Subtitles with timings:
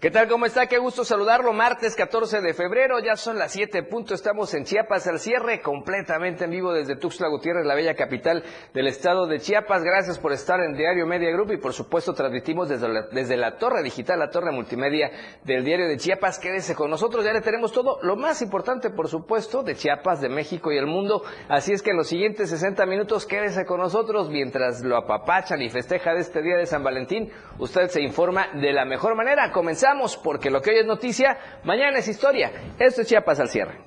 [0.00, 0.28] ¿Qué tal?
[0.28, 0.66] ¿Cómo está?
[0.66, 1.52] Qué gusto saludarlo.
[1.52, 4.14] Martes 14 de febrero, ya son las 7 puntos.
[4.14, 8.42] Estamos en Chiapas al cierre, completamente en vivo desde Tuxtla Gutiérrez, la bella capital
[8.72, 9.82] del estado de Chiapas.
[9.82, 13.58] Gracias por estar en Diario Media Group y por supuesto transmitimos desde la, desde la
[13.58, 15.10] torre digital, la torre multimedia
[15.44, 16.38] del Diario de Chiapas.
[16.38, 20.30] Quédese con nosotros, ya le tenemos todo lo más importante, por supuesto, de Chiapas, de
[20.30, 21.24] México y el mundo.
[21.50, 25.68] Así es que en los siguientes 60 minutos quédese con nosotros mientras lo apapachan y
[25.68, 27.30] festeja de este día de San Valentín.
[27.58, 29.52] Usted se informa de la mejor manera.
[30.22, 32.52] Porque lo que hoy es noticia, mañana es historia.
[32.78, 33.80] Esto es Chiapas al cierre.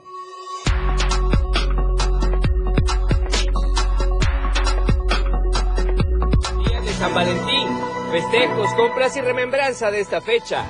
[6.65, 7.67] Día de San Valentín,
[8.11, 10.65] festejos, compras y remembranza de esta fecha.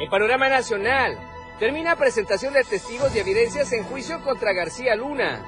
[0.00, 1.16] En panorama nacional,
[1.60, 5.46] termina presentación de testigos y evidencias en juicio contra García Luna.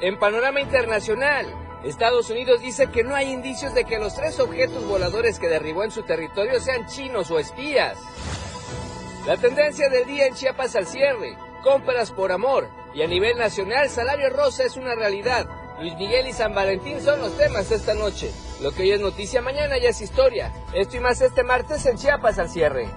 [0.00, 4.84] En panorama internacional, Estados Unidos dice que no hay indicios de que los tres objetos
[4.86, 7.96] voladores que derribó en su territorio sean chinos o espías.
[9.24, 13.88] La tendencia del día en Chiapas al cierre, compras por amor y a nivel nacional
[13.88, 15.46] salario rosa es una realidad.
[15.78, 18.32] Luis Miguel y San Valentín son los temas esta noche.
[18.60, 20.52] Lo que hoy es noticia, mañana ya es historia.
[20.72, 22.88] Esto y más este martes en Chiapas al cierre.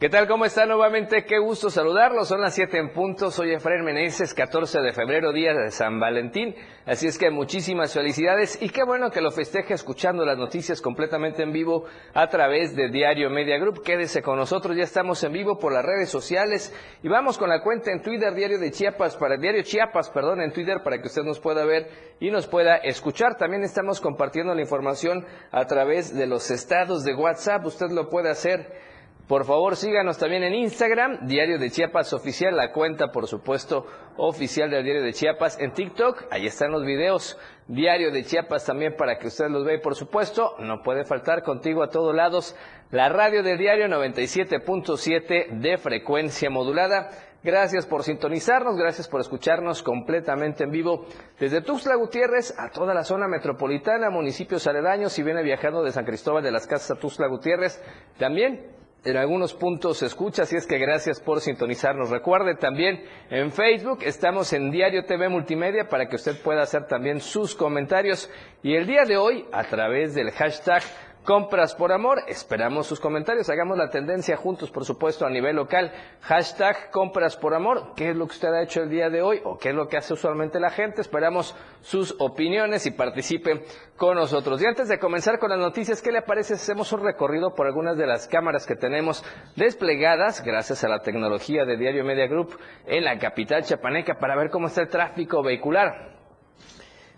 [0.00, 0.26] ¿Qué tal?
[0.26, 1.26] ¿Cómo está nuevamente?
[1.26, 2.26] Qué gusto saludarlos.
[2.26, 3.30] Son las 7 en punto.
[3.30, 6.54] Soy Efraín Meneses, 14 de febrero, día de San Valentín.
[6.86, 11.42] Así es que muchísimas felicidades y qué bueno que lo festeje escuchando las noticias completamente
[11.42, 11.84] en vivo
[12.14, 13.82] a través de Diario Media Group.
[13.82, 14.74] Quédese con nosotros.
[14.74, 18.34] Ya estamos en vivo por las redes sociales y vamos con la cuenta en Twitter
[18.34, 21.90] Diario de Chiapas para Diario Chiapas, perdón, en Twitter para que usted nos pueda ver
[22.20, 23.36] y nos pueda escuchar.
[23.36, 27.66] También estamos compartiendo la información a través de los estados de WhatsApp.
[27.66, 28.88] Usted lo puede hacer
[29.30, 33.86] por favor, síganos también en Instagram, Diario de Chiapas Oficial, la cuenta, por supuesto,
[34.16, 35.56] oficial del Diario de Chiapas.
[35.60, 39.76] En TikTok, ahí están los videos, Diario de Chiapas también para que usted los vea.
[39.76, 42.56] Y por supuesto, no puede faltar contigo a todos lados
[42.90, 47.10] la radio del diario 97.7 de frecuencia modulada.
[47.44, 51.06] Gracias por sintonizarnos, gracias por escucharnos completamente en vivo
[51.38, 56.04] desde Tuxtla Gutiérrez a toda la zona metropolitana, municipios aledaños, si viene viajando de San
[56.04, 57.80] Cristóbal de las Casas a Tuxtla Gutiérrez,
[58.18, 62.10] también en algunos puntos se escucha, así es que gracias por sintonizarnos.
[62.10, 67.20] Recuerde también en Facebook, estamos en Diario TV Multimedia para que usted pueda hacer también
[67.20, 68.30] sus comentarios.
[68.62, 70.82] Y el día de hoy, a través del hashtag
[71.30, 72.24] Compras por Amor.
[72.26, 73.48] Esperamos sus comentarios.
[73.48, 75.92] Hagamos la tendencia juntos, por supuesto, a nivel local.
[76.22, 77.92] Hashtag Compras por Amor.
[77.94, 79.86] ¿Qué es lo que usted ha hecho el día de hoy o qué es lo
[79.86, 81.00] que hace usualmente la gente?
[81.00, 83.62] Esperamos sus opiniones y participe
[83.96, 84.60] con nosotros.
[84.60, 87.96] Y antes de comenzar con las noticias, ¿qué le parece hacemos un recorrido por algunas
[87.96, 89.24] de las cámaras que tenemos
[89.54, 94.50] desplegadas gracias a la tecnología de Diario Media Group en la capital chapaneca para ver
[94.50, 96.19] cómo está el tráfico vehicular?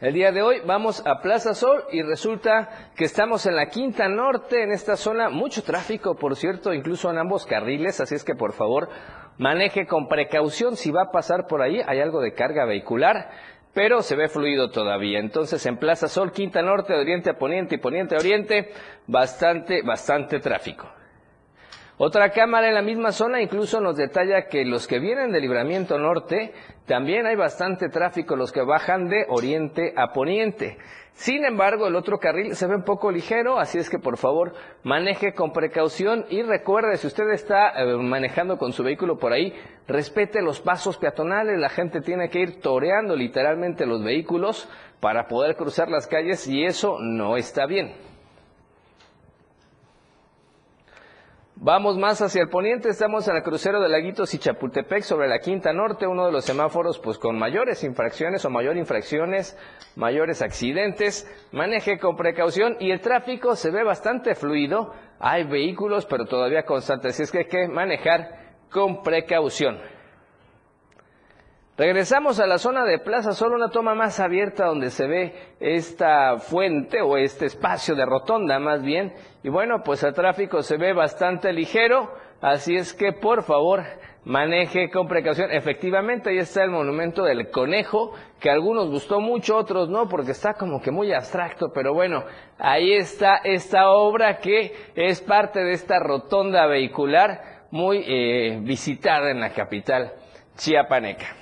[0.03, 4.09] El día de hoy vamos a Plaza Sol y resulta que estamos en la Quinta
[4.09, 8.35] Norte, en esta zona, mucho tráfico, por cierto, incluso en ambos carriles, así es que
[8.35, 8.89] por favor
[9.39, 13.31] maneje con precaución si va a pasar por ahí, hay algo de carga vehicular,
[13.75, 15.21] pero se ve fluido todavía.
[15.21, 18.73] Entonces en Plaza Sol, Quinta Norte, de Oriente a Poniente y Poniente a Oriente,
[19.07, 20.89] bastante, bastante tráfico.
[22.05, 26.01] Otra cámara en la misma zona incluso nos detalla que los que vienen de Libramiento
[26.01, 26.53] Norte,
[26.85, 30.79] también hay bastante tráfico, los que bajan de oriente a poniente.
[31.13, 34.53] Sin embargo, el otro carril se ve un poco ligero, así es que por favor
[34.83, 39.55] maneje con precaución y recuerde, si usted está eh, manejando con su vehículo por ahí,
[39.87, 44.69] respete los pasos peatonales, la gente tiene que ir toreando literalmente los vehículos
[44.99, 48.12] para poder cruzar las calles y eso no está bien.
[51.65, 55.39] Vamos más hacia el poniente, estamos en el crucero de Laguitos y Chapultepec sobre la
[55.39, 59.57] Quinta Norte, uno de los semáforos pues con mayores infracciones o mayor infracciones,
[59.95, 61.25] mayores accidentes.
[61.53, 64.93] Maneje con precaución y el tráfico se ve bastante fluido.
[65.21, 69.79] Hay vehículos, pero todavía constantes, así es que hay que manejar con precaución.
[71.79, 76.37] Regresamos a la zona de Plaza Sol, una toma más abierta donde se ve esta
[76.37, 79.15] fuente o este espacio de rotonda más bien.
[79.43, 83.85] Y bueno, pues el tráfico se ve bastante ligero, así es que por favor
[84.23, 85.51] maneje con precaución.
[85.51, 90.53] Efectivamente, ahí está el monumento del conejo, que algunos gustó mucho, otros no, porque está
[90.53, 92.23] como que muy abstracto, pero bueno,
[92.59, 99.41] ahí está esta obra que es parte de esta rotonda vehicular muy eh, visitada en
[99.41, 100.13] la capital
[100.55, 101.42] chiapaneca.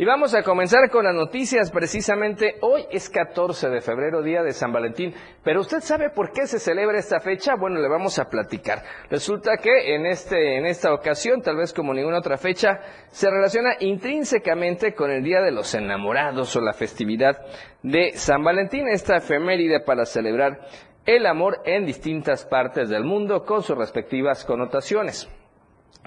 [0.00, 1.70] Y vamos a comenzar con las noticias.
[1.70, 5.12] Precisamente hoy es 14 de febrero, día de San Valentín.
[5.44, 7.54] Pero usted sabe por qué se celebra esta fecha?
[7.54, 8.82] Bueno, le vamos a platicar.
[9.10, 13.74] Resulta que en, este, en esta ocasión, tal vez como ninguna otra fecha, se relaciona
[13.80, 17.36] intrínsecamente con el Día de los Enamorados o la festividad
[17.82, 20.60] de San Valentín, esta efeméride para celebrar
[21.04, 25.28] el amor en distintas partes del mundo con sus respectivas connotaciones.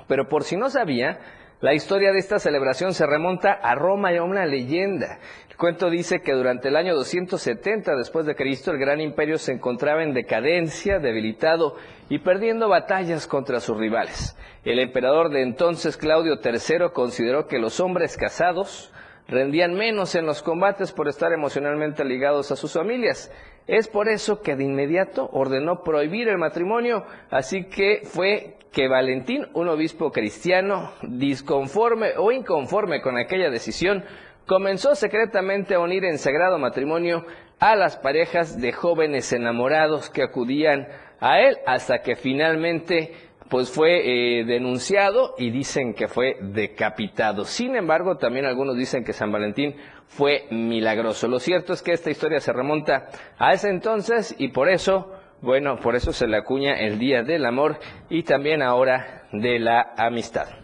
[0.08, 4.18] Pero por si no sabía, la historia de esta celebración se remonta a Roma y
[4.18, 5.20] a una leyenda.
[5.50, 9.54] El cuento dice que durante el año 270 después de Cristo el gran imperio se
[9.54, 11.78] encontraba en decadencia, debilitado
[12.10, 14.36] y perdiendo batallas contra sus rivales.
[14.66, 18.92] El emperador de entonces Claudio III consideró que los hombres casados
[19.28, 23.32] rendían menos en los combates por estar emocionalmente ligados a sus familias.
[23.68, 29.48] Es por eso que de inmediato ordenó prohibir el matrimonio, así que fue que Valentín,
[29.54, 34.04] un obispo cristiano, disconforme o inconforme con aquella decisión,
[34.46, 37.26] comenzó secretamente a unir en sagrado matrimonio
[37.60, 40.88] a las parejas de jóvenes enamorados que acudían
[41.20, 43.14] a él hasta que finalmente
[43.54, 47.46] pues fue eh, denunciado y dicen que fue decapitado.
[47.46, 49.76] Sin embargo, también algunos dicen que San Valentín
[50.08, 51.28] fue milagroso.
[51.28, 55.12] Lo cierto es que esta historia se remonta a ese entonces y por eso
[55.42, 57.78] bueno, por eso se le acuña el Día del Amor
[58.10, 60.63] y también ahora de la Amistad.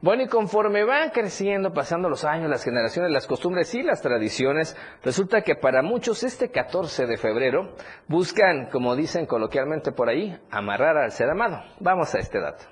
[0.00, 4.76] Bueno, y conforme van creciendo, pasando los años, las generaciones, las costumbres y las tradiciones,
[5.02, 7.74] resulta que para muchos este 14 de febrero
[8.06, 11.64] buscan, como dicen coloquialmente por ahí, amarrar al ser amado.
[11.80, 12.64] Vamos a este dato.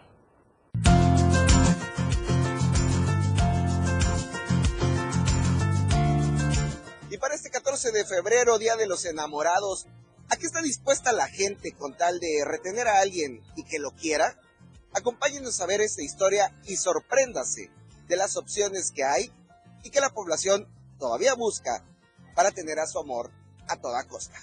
[7.10, 9.88] Y para este 14 de febrero, Día de los Enamorados,
[10.28, 13.92] ¿A qué está dispuesta la gente con tal de retener a alguien y que lo
[13.92, 14.36] quiera?
[14.96, 17.70] Acompáñenos a ver esta historia y sorpréndase
[18.08, 19.30] de las opciones que hay
[19.82, 20.66] y que la población
[20.98, 21.84] todavía busca
[22.34, 23.30] para tener a su amor
[23.68, 24.40] a toda costa.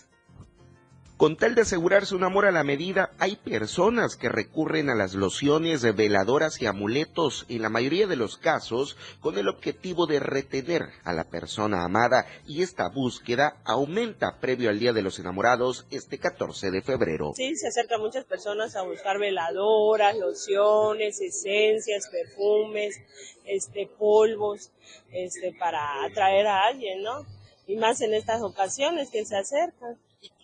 [1.17, 5.13] Con tal de asegurarse un amor a la medida, hay personas que recurren a las
[5.13, 10.89] lociones, veladoras y amuletos, en la mayoría de los casos, con el objetivo de retener
[11.03, 16.17] a la persona amada, y esta búsqueda aumenta previo al Día de los Enamorados este
[16.17, 17.33] 14 de febrero.
[17.35, 22.99] Sí, se acercan muchas personas a buscar veladoras, lociones, esencias, perfumes,
[23.45, 24.71] este, polvos,
[25.11, 27.23] este, para atraer a alguien, ¿no?
[27.67, 29.95] Y más en estas ocasiones que se acercan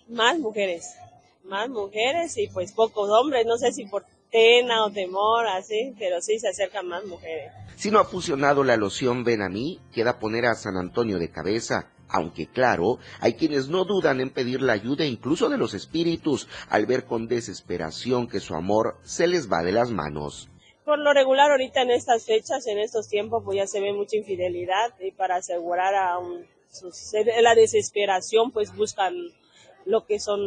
[0.10, 0.96] más mujeres,
[1.44, 6.22] más mujeres y pues pocos hombres, no sé si por pena o temor, así, pero
[6.22, 7.52] sí se acercan más mujeres.
[7.76, 11.32] Si no ha fusionado la loción Ven a mí, queda poner a San Antonio de
[11.32, 16.48] cabeza, aunque claro, hay quienes no dudan en pedir la ayuda incluso de los espíritus
[16.70, 20.50] al ver con desesperación que su amor se les va de las manos.
[20.84, 24.18] Por lo regular ahorita en estas fechas, en estos tiempos, pues ya se ve mucha
[24.18, 26.46] infidelidad y para asegurar a un,
[27.42, 29.14] la desesperación, pues buscan
[29.86, 30.42] lo que son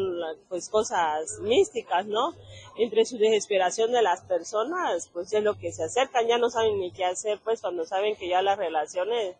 [0.48, 2.34] pues cosas místicas, ¿no?
[2.76, 6.78] Entre su desesperación de las personas, pues es lo que se acercan, ya no saben
[6.78, 9.36] ni qué hacer, pues cuando saben que ya las relaciones,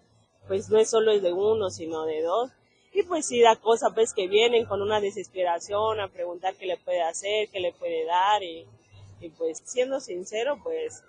[0.49, 2.51] pues no es solo de uno, sino de dos.
[2.95, 6.77] Y pues sí da cosa pues que vienen con una desesperación a preguntar qué le
[6.77, 8.67] puede hacer, qué le puede dar y,
[9.39, 11.05] pues siendo sincero, pues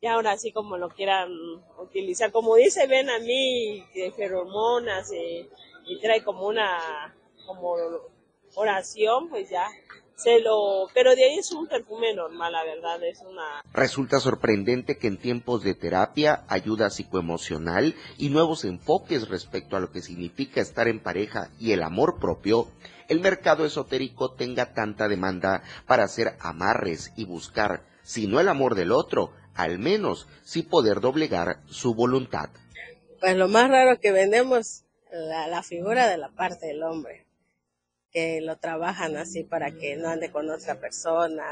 [0.00, 1.30] ya ahora sí como lo quieran
[1.78, 5.48] utilizar, como dice ven a mí, de feromonas y,
[5.86, 7.14] y trae como una,
[7.44, 7.76] como
[8.56, 9.66] oración, pues ya
[10.16, 13.62] se lo, pero de ahí es un perfume normal, la verdad, es una...
[13.72, 19.92] Resulta sorprendente que en tiempos de terapia, ayuda psicoemocional y nuevos enfoques respecto a lo
[19.92, 22.68] que significa estar en pareja y el amor propio,
[23.08, 28.74] el mercado esotérico tenga tanta demanda para hacer amarres y buscar, si no el amor
[28.74, 32.48] del otro, al menos sí poder doblegar su voluntad.
[33.20, 37.25] Pues lo más raro que vendemos, la, la figura de la parte del hombre
[38.16, 41.44] que lo trabajan así para que no ande con otra persona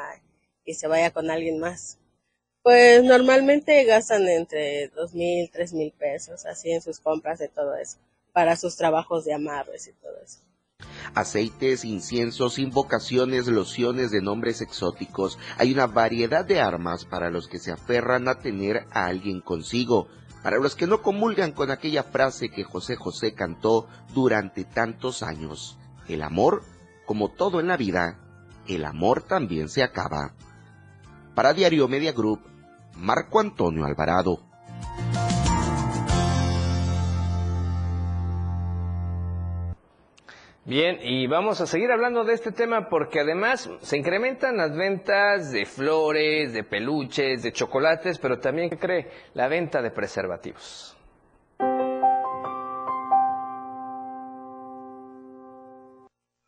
[0.64, 1.98] y se vaya con alguien más.
[2.62, 7.76] Pues normalmente gastan entre dos mil, tres mil pesos así en sus compras de todo
[7.76, 7.98] eso,
[8.32, 10.38] para sus trabajos de amarres y todo eso.
[11.14, 15.38] Aceites, inciensos, invocaciones, lociones de nombres exóticos.
[15.58, 20.08] Hay una variedad de armas para los que se aferran a tener a alguien consigo.
[20.42, 25.78] Para los que no comulgan con aquella frase que José José cantó durante tantos años.
[26.08, 26.62] El amor,
[27.06, 28.18] como todo en la vida,
[28.68, 30.34] el amor también se acaba.
[31.34, 32.40] Para Diario Media Group,
[32.96, 34.40] Marco Antonio Alvarado.
[40.66, 45.52] Bien, y vamos a seguir hablando de este tema porque además se incrementan las ventas
[45.52, 49.10] de flores, de peluches, de chocolates, pero también, ¿qué cree?
[49.34, 50.96] La venta de preservativos.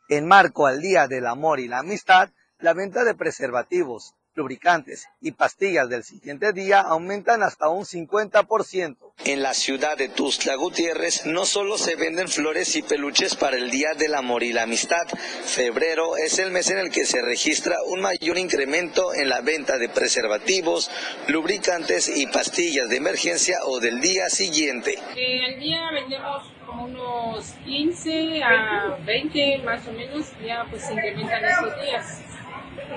[0.09, 5.33] En marco al Día del Amor y la Amistad, la venta de preservativos, lubricantes y
[5.33, 8.97] pastillas del siguiente día aumentan hasta un 50%.
[9.25, 13.71] En la ciudad de Tuxtla Gutiérrez no solo se venden flores y peluches para el
[13.71, 15.07] Día del Amor y la Amistad,
[15.45, 19.79] febrero es el mes en el que se registra un mayor incremento en la venta
[19.79, 20.91] de preservativos,
[21.29, 24.99] lubricantes y pastillas de emergencia o del día siguiente.
[25.17, 30.93] Eh, al día vendemos como unos 15 a 20 más o menos, ya pues se
[30.93, 32.36] incrementan estos días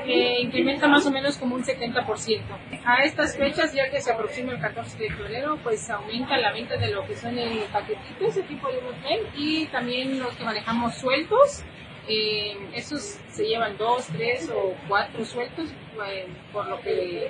[0.05, 2.41] que incrementa más o menos como un 70%.
[2.85, 6.77] A estas fechas, ya que se aproxima el 14 de febrero, pues aumenta la venta
[6.77, 10.95] de lo que son el paquetito, ese tipo de hotel, y también los que manejamos
[10.95, 11.63] sueltos,
[12.07, 15.69] eh, esos se llevan dos, tres o cuatro sueltos,
[16.07, 17.29] eh, por lo que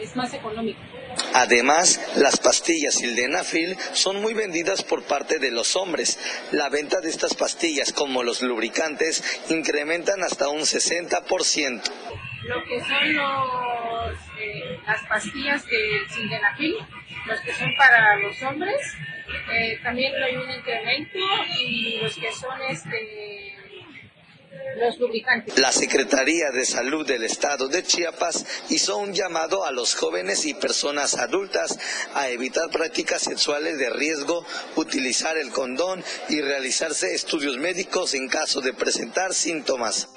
[0.00, 0.80] es más económico.
[1.34, 6.18] Además, las pastillas sildenafil son muy vendidas por parte de los hombres.
[6.52, 11.82] La venta de estas pastillas, como los lubricantes, incrementan hasta un 60%.
[12.44, 16.76] Lo que son los, eh, las pastillas de sildenafil,
[17.26, 18.80] los que son para los hombres,
[19.52, 21.18] eh, también hay un incremento
[21.60, 23.57] y los que son este
[25.56, 30.54] la Secretaría de Salud del Estado de Chiapas hizo un llamado a los jóvenes y
[30.54, 31.78] personas adultas
[32.14, 34.44] a evitar prácticas sexuales de riesgo,
[34.76, 40.08] utilizar el condón y realizarse estudios médicos en caso de presentar síntomas.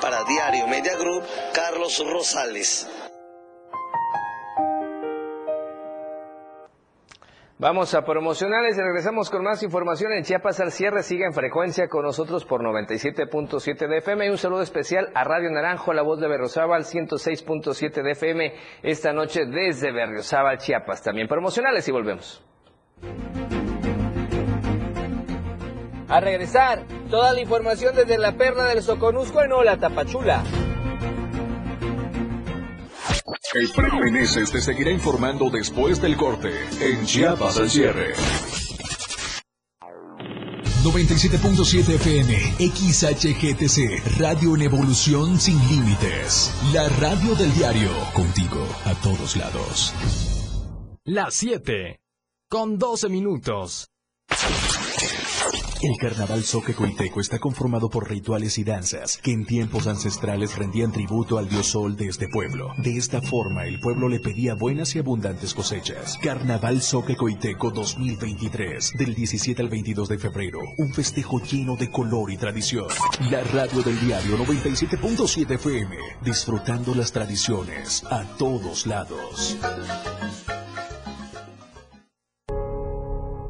[0.00, 2.86] Para Diario Media Group, Carlos Rosales.
[7.60, 11.02] Vamos a promocionales y regresamos con más información en Chiapas al cierre.
[11.02, 14.26] Siga en frecuencia con nosotros por 97.7 de FM.
[14.26, 19.12] Y un saludo especial a Radio Naranjo, la voz de Berriozábal, 106.7 de FM, esta
[19.12, 21.02] noche desde Berriozábal, Chiapas.
[21.02, 22.44] También promocionales y volvemos.
[26.08, 30.44] A regresar, toda la información desde la perla del Soconusco en Ola Tapachula.
[33.54, 38.14] Efraín Meneses te seguirá informando después del corte en Chiapas al cierre.
[40.84, 46.54] 97.7 FM, XHGTC, Radio en Evolución Sin Límites.
[46.72, 49.92] La radio del diario, contigo a todos lados.
[51.04, 52.00] Las 7,
[52.48, 53.90] con 12 minutos.
[55.80, 56.42] El carnaval
[56.76, 61.68] Coiteco está conformado por rituales y danzas que en tiempos ancestrales rendían tributo al dios
[61.68, 62.72] sol de este pueblo.
[62.78, 66.18] De esta forma, el pueblo le pedía buenas y abundantes cosechas.
[66.20, 66.82] Carnaval
[67.16, 70.58] Coiteco 2023, del 17 al 22 de febrero.
[70.78, 72.88] Un festejo lleno de color y tradición.
[73.30, 79.56] La radio del diario 97.7 FM, disfrutando las tradiciones a todos lados.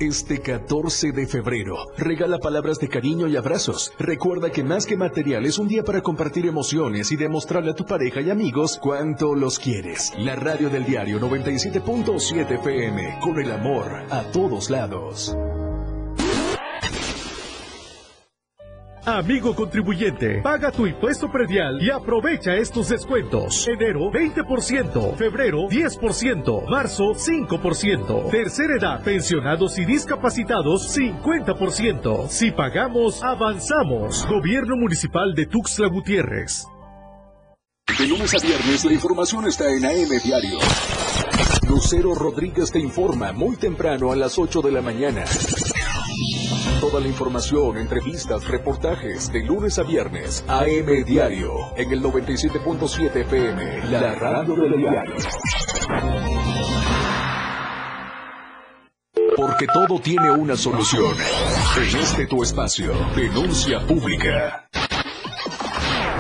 [0.01, 3.93] Este 14 de febrero, regala palabras de cariño y abrazos.
[3.99, 7.85] Recuerda que más que material es un día para compartir emociones y demostrarle a tu
[7.85, 10.13] pareja y amigos cuánto los quieres.
[10.17, 15.37] La radio del diario 97.7 FM, con el amor a todos lados.
[19.09, 23.67] Amigo contribuyente, paga tu impuesto predial y aprovecha estos descuentos.
[23.67, 32.29] Enero 20%, febrero 10%, marzo 5%, tercera edad, pensionados y discapacitados 50%.
[32.29, 34.27] Si pagamos, avanzamos.
[34.29, 36.67] Gobierno Municipal de Tuxtla Gutiérrez.
[37.99, 40.59] De lunes a viernes la información está en AM Diario.
[41.67, 45.25] Lucero Rodríguez te informa muy temprano a las 8 de la mañana.
[46.91, 50.43] Toda la información, entrevistas, reportajes de lunes a viernes.
[50.49, 55.15] AM Diario en el 97.7 FM, la radio del diario.
[59.37, 61.15] Porque todo tiene una solución.
[61.77, 64.67] En este tu espacio, denuncia pública.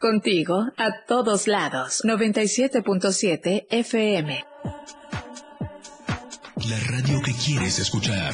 [0.00, 2.00] Contigo a todos lados.
[2.06, 4.44] 97.7 FM.
[6.70, 8.32] La radio que quieres escuchar.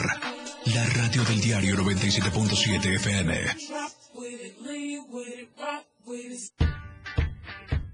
[0.66, 3.34] La radio del diario 97.7 FM.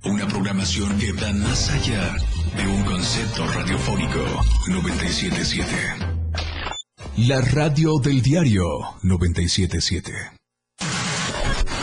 [0.04, 2.14] Una programación que va más allá
[2.54, 4.22] de un concepto radiofónico.
[4.68, 7.26] 97.7.
[7.26, 10.41] La radio del diario 97.7.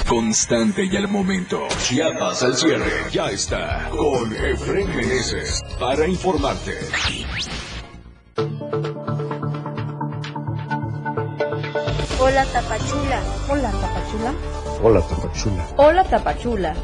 [0.10, 1.68] constante y al momento.
[1.84, 2.92] Chiapas al cierre.
[3.12, 6.74] Ya está con Efren Meneses para informarte.
[12.20, 13.22] Hola Tapachula.
[13.50, 14.34] Hola Tapachula.
[14.82, 15.68] Hola Tapachula.
[15.78, 16.76] Hola Tapachula.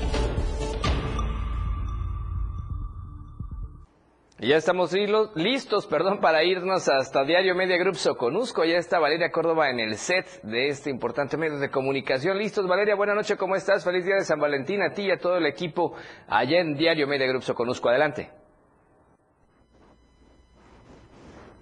[4.47, 4.93] Ya estamos
[5.33, 8.63] listos, perdón, para irnos hasta Diario Media Group Soconusco.
[8.63, 12.37] Ya está Valeria Córdoba en el set de este importante medio de comunicación.
[12.37, 13.83] Listos, Valeria, buenas noches, ¿cómo estás?
[13.83, 15.95] Feliz día de San Valentín a ti y a todo el equipo
[16.27, 17.89] allá en Diario Media Group Soconusco.
[17.89, 18.44] Adelante.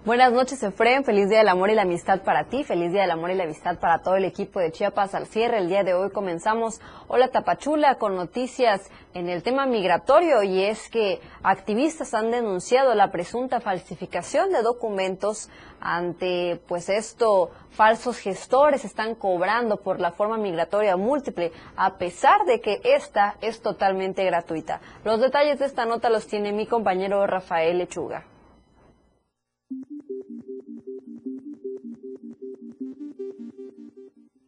[0.05, 1.05] Buenas noches, Efren.
[1.05, 2.65] Feliz Día del Amor y la Amistad para ti.
[2.65, 5.59] Feliz Día del Amor y la Amistad para todo el equipo de Chiapas al cierre.
[5.59, 10.89] El día de hoy comenzamos Hola Tapachula con noticias en el tema migratorio y es
[10.89, 19.15] que activistas han denunciado la presunta falsificación de documentos ante pues esto falsos gestores están
[19.15, 24.81] cobrando por la forma migratoria múltiple a pesar de que esta es totalmente gratuita.
[25.05, 28.25] Los detalles de esta nota los tiene mi compañero Rafael Lechuga.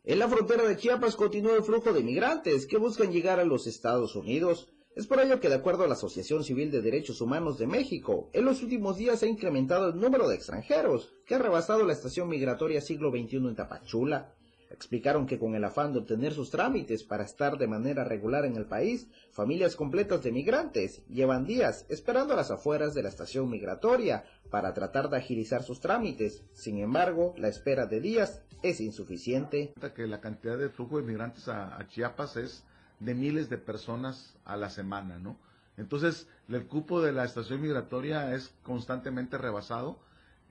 [0.08, 3.66] En la frontera de Chiapas continúa el flujo de migrantes que buscan llegar a los
[3.66, 4.72] Estados Unidos.
[4.96, 8.30] Es por ello que, de acuerdo a la Asociación Civil de Derechos Humanos de México,
[8.32, 11.94] en los últimos días se ha incrementado el número de extranjeros que ha rebasado la
[11.94, 14.36] estación migratoria siglo XXI en Tapachula.
[14.70, 18.58] Explicaron que con el afán de obtener sus trámites para estar de manera regular en
[18.58, 23.50] el país, familias completas de migrantes llevan días esperando a las afueras de la estación
[23.50, 26.44] migratoria para tratar de agilizar sus trámites.
[26.54, 29.74] Sin embargo, la espera de días es insuficiente.
[29.96, 32.64] Que la cantidad de flujo de migrantes a, Chiapas es
[33.00, 35.38] de miles de personas a la semana, ¿no?
[35.78, 40.00] Entonces, el cupo de la estación migratoria es constantemente rebasado.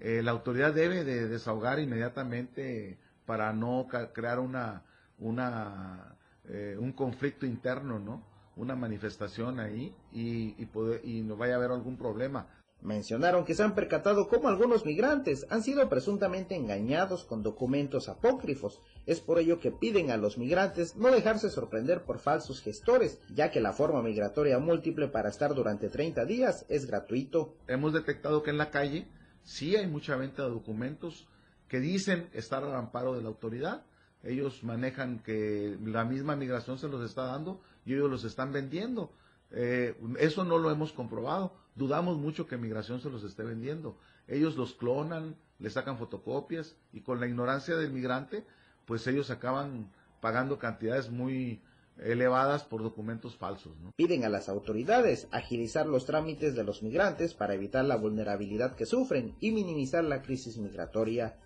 [0.00, 4.82] Eh, la autoridad debe de desahogar inmediatamente para no crear una,
[5.18, 6.14] una
[6.46, 8.22] eh, un conflicto interno, ¿no?
[8.56, 10.68] Una manifestación ahí y, y,
[11.04, 12.46] y no vaya a haber algún problema.
[12.84, 18.78] Mencionaron que se han percatado cómo algunos migrantes han sido presuntamente engañados con documentos apócrifos.
[19.06, 23.50] Es por ello que piden a los migrantes no dejarse sorprender por falsos gestores, ya
[23.50, 27.56] que la forma migratoria múltiple para estar durante 30 días es gratuito.
[27.68, 29.08] Hemos detectado que en la calle
[29.42, 31.26] sí hay mucha venta de documentos
[31.68, 33.86] que dicen estar al amparo de la autoridad.
[34.22, 39.10] Ellos manejan que la misma migración se los está dando y ellos los están vendiendo.
[39.52, 43.98] Eh, eso no lo hemos comprobado dudamos mucho que migración se los esté vendiendo.
[44.28, 48.44] Ellos los clonan, le sacan fotocopias y con la ignorancia del migrante,
[48.86, 51.62] pues ellos acaban pagando cantidades muy
[51.98, 53.72] elevadas por documentos falsos.
[53.96, 58.86] Piden a las autoridades agilizar los trámites de los migrantes para evitar la vulnerabilidad que
[58.86, 61.36] sufren y minimizar la crisis migratoria.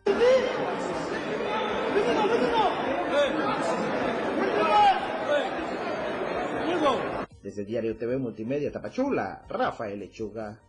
[7.48, 10.60] Desde Diario TV Multimedia Tapachula, Rafael Lechuga.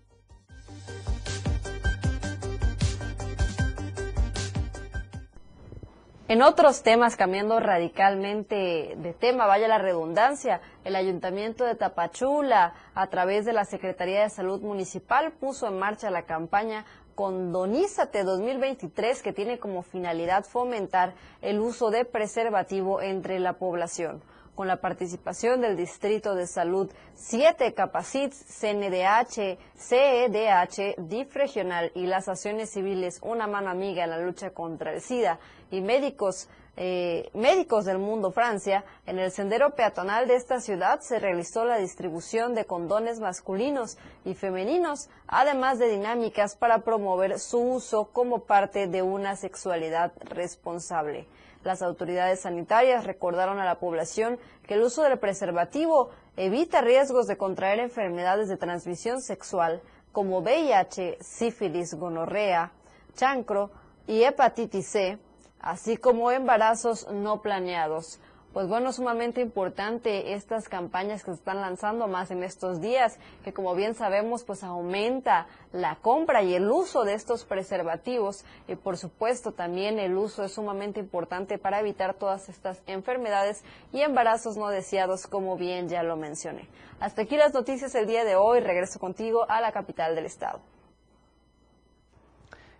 [6.29, 13.07] En otros temas, cambiando radicalmente de tema, vaya la redundancia, el Ayuntamiento de Tapachula, a
[13.07, 19.33] través de la Secretaría de Salud Municipal, puso en marcha la campaña Condonízate 2023, que
[19.33, 24.23] tiene como finalidad fomentar el uso de preservativo entre la población
[24.59, 26.91] con la participación del Distrito de Salud.
[27.15, 33.21] 7, Capacit, CNDH, CEDH, DIF regional y las acciones civiles.
[33.21, 35.39] Una mano amiga en la lucha contra el SIDA
[35.71, 41.19] y médicos eh, médicos del mundo Francia, en el sendero peatonal de esta ciudad se
[41.19, 48.09] realizó la distribución de condones masculinos y femeninos, además de dinámicas para promover su uso
[48.11, 51.27] como parte de una sexualidad responsable.
[51.63, 57.37] Las autoridades sanitarias recordaron a la población que el uso del preservativo evita riesgos de
[57.37, 59.81] contraer enfermedades de transmisión sexual
[60.13, 62.71] como VIH, sífilis, gonorrea,
[63.15, 63.71] chancro
[64.07, 65.19] y hepatitis C,
[65.59, 68.19] así como embarazos no planeados
[68.53, 73.53] pues bueno, sumamente importante estas campañas que se están lanzando más en estos días, que
[73.53, 78.97] como bien sabemos, pues aumenta la compra y el uso de estos preservativos y por
[78.97, 84.69] supuesto también el uso es sumamente importante para evitar todas estas enfermedades y embarazos no
[84.69, 86.67] deseados, como bien ya lo mencioné.
[86.99, 88.59] Hasta aquí las noticias el día de hoy.
[88.59, 90.59] Regreso contigo a la capital del estado.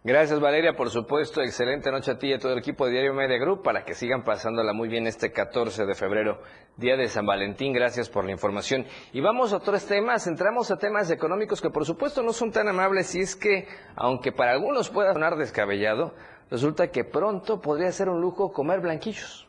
[0.02, 3.14] Gracias Valeria, por supuesto, excelente noche a ti y a todo el equipo de Diario
[3.14, 6.42] Media Group para que sigan pasándola muy bien este 14 de febrero,
[6.78, 7.74] día de San Valentín.
[7.74, 8.86] Gracias por la información.
[9.12, 12.70] Y vamos a otros temas, entramos a temas económicos que por supuesto no son tan
[12.70, 16.14] amables y es que, aunque para algunos pueda sonar descabellado,
[16.50, 19.49] resulta que pronto podría ser un lujo comer blanquillos.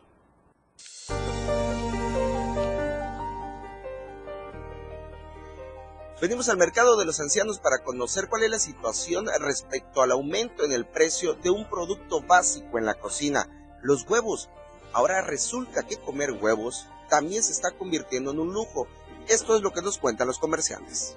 [6.21, 10.67] Venimos al mercado de los ancianos para conocer cuál es la situación respecto al aumento
[10.67, 13.49] en el precio de un producto básico en la cocina,
[13.81, 14.51] los huevos.
[14.93, 18.87] Ahora resulta que comer huevos también se está convirtiendo en un lujo.
[19.29, 21.17] Esto es lo que nos cuentan los comerciantes.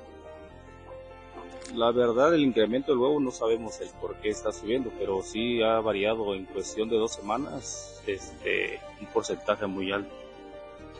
[1.74, 5.62] La verdad, el incremento del huevo no sabemos el por qué está subiendo, pero sí
[5.62, 10.16] ha variado en cuestión de dos semanas este, un porcentaje muy alto.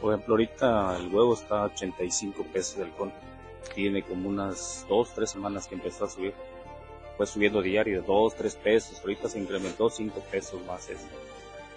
[0.02, 3.14] Por ejemplo, ahorita el huevo está a 85 pesos del cono.
[3.74, 6.34] Tiene como unas dos, tres semanas que empezó a subir.
[7.18, 9.00] Fue subiendo diario, dos, tres pesos.
[9.00, 11.08] Ahorita se incrementó cinco pesos más este,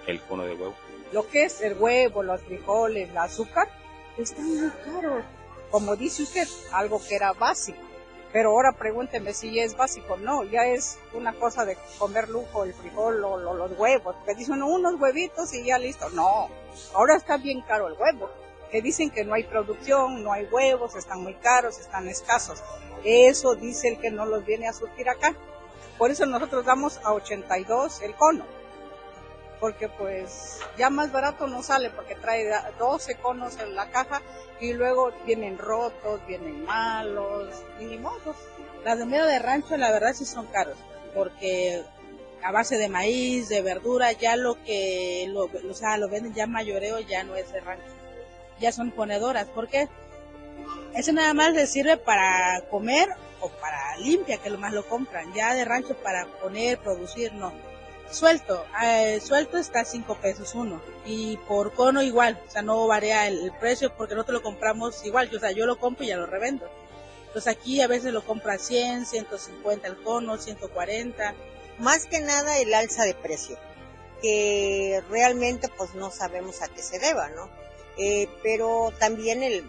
[0.07, 0.75] el cono de huevo.
[1.13, 3.69] Lo que es el huevo, los frijoles, el azúcar,
[4.19, 5.25] están muy caros.
[5.71, 7.79] Como dice usted, algo que era básico.
[8.33, 10.17] Pero ahora pregúnteme si es básico.
[10.17, 14.17] No, ya es una cosa de comer lujo, el frijol o, los huevos.
[14.25, 16.11] Que dicen unos huevitos y ya listo.
[16.11, 16.49] No,
[16.95, 18.29] ahora está bien caro el huevo.
[18.71, 22.63] Que dicen que no hay producción, no hay huevos, están muy caros, están escasos.
[23.05, 25.35] Eso dice el que no los viene a surtir acá.
[25.99, 28.45] Por eso nosotros damos a 82 el cono
[29.61, 32.47] porque pues ya más barato no sale porque trae
[32.79, 34.23] 12 conos en la caja
[34.61, 37.49] y luego vienen rotos, vienen malos,
[37.79, 38.37] ni modos.
[38.85, 40.77] Las de medio de rancho la verdad sí son caros
[41.15, 41.83] porque
[42.43, 46.47] a base de maíz, de verdura, ya lo que lo, o sea, lo venden ya
[46.47, 47.85] mayoreo ya no es de rancho,
[48.61, 49.47] ya son ponedoras.
[49.49, 49.89] ¿Por qué?
[50.95, 53.09] Eso nada más les sirve para comer
[53.41, 55.33] o para limpia, que lo más lo compran.
[55.35, 57.53] Ya de rancho para poner, producir, no
[58.11, 60.81] Suelto, eh, suelto está a 5 pesos uno.
[61.05, 65.05] Y por cono igual, o sea, no varía el, precio porque no te lo compramos
[65.05, 65.29] igual.
[65.35, 66.69] O sea, yo lo compro y ya lo revendo.
[67.27, 71.35] Entonces aquí a veces lo compra 100, 150 el cono, 140.
[71.79, 73.59] Más que nada el alza de precio,
[74.23, 77.51] que realmente pues no sabemos a qué se deba, ¿no?
[77.97, 79.69] Eh, pero también el,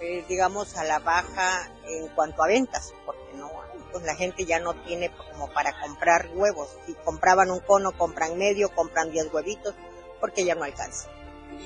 [0.00, 3.50] eh, digamos, a la baja en cuanto a ventas, porque no
[3.92, 6.70] pues la gente ya no tiene como para comprar huevos.
[6.86, 9.74] Si compraban un cono, compran medio, compran 10 huevitos,
[10.18, 11.08] porque ya no alcanza.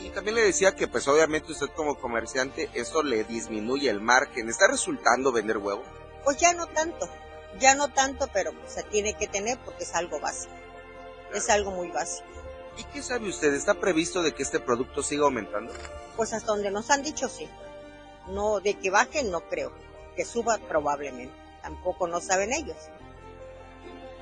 [0.02, 4.48] Y también le decía que pues obviamente usted como comerciante, eso le disminuye el margen.
[4.48, 5.84] ¿Está resultando vender huevo?
[6.24, 7.08] Pues ya no tanto,
[7.58, 10.52] ya no tanto, pero pues, se tiene que tener porque es algo básico.
[11.32, 12.26] Es algo muy básico.
[12.76, 13.54] ¿Y qué sabe usted?
[13.54, 15.72] ¿Está previsto de que este producto siga aumentando?
[16.16, 17.48] Pues hasta donde nos han dicho sí.
[18.28, 19.72] No, de que baje no creo.
[20.14, 22.76] Que suba probablemente tampoco no saben ellos.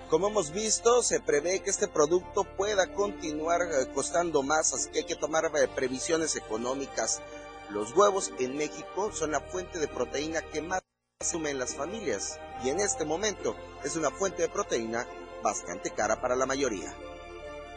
[0.09, 5.01] Como hemos visto, se prevé que este producto pueda continuar eh, costando más, así que
[5.01, 7.21] hay que tomar eh, previsiones económicas.
[7.69, 10.81] Los huevos en México son la fuente de proteína que más
[11.21, 15.07] asumen las familias y en este momento es una fuente de proteína
[15.43, 16.95] bastante cara para la mayoría.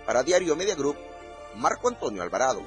[0.08, 0.96] Para Diario Media Group,
[1.58, 2.62] Marco Antonio Alvarado.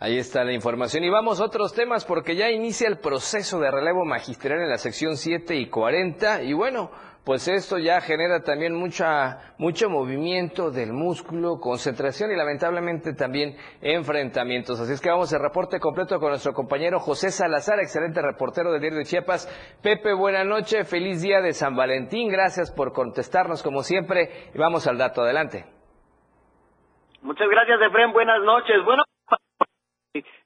[0.00, 1.04] Ahí está la información.
[1.04, 4.78] Y vamos a otros temas porque ya inicia el proceso de relevo magistral en la
[4.78, 6.42] sección 7 y 40.
[6.42, 6.90] Y bueno,
[7.24, 14.78] pues esto ya genera también mucha, mucho movimiento del músculo, concentración y lamentablemente también enfrentamientos.
[14.78, 18.82] Así es que vamos al reporte completo con nuestro compañero José Salazar, excelente reportero del
[18.82, 19.48] Diario de Chiapas.
[19.82, 22.28] Pepe, buena noche, feliz día de San Valentín.
[22.30, 24.50] Gracias por contestarnos como siempre.
[24.54, 25.64] Y vamos al dato, adelante.
[27.22, 28.12] Muchas gracias, Efren.
[28.12, 28.84] Buenas noches.
[28.84, 29.02] Bueno,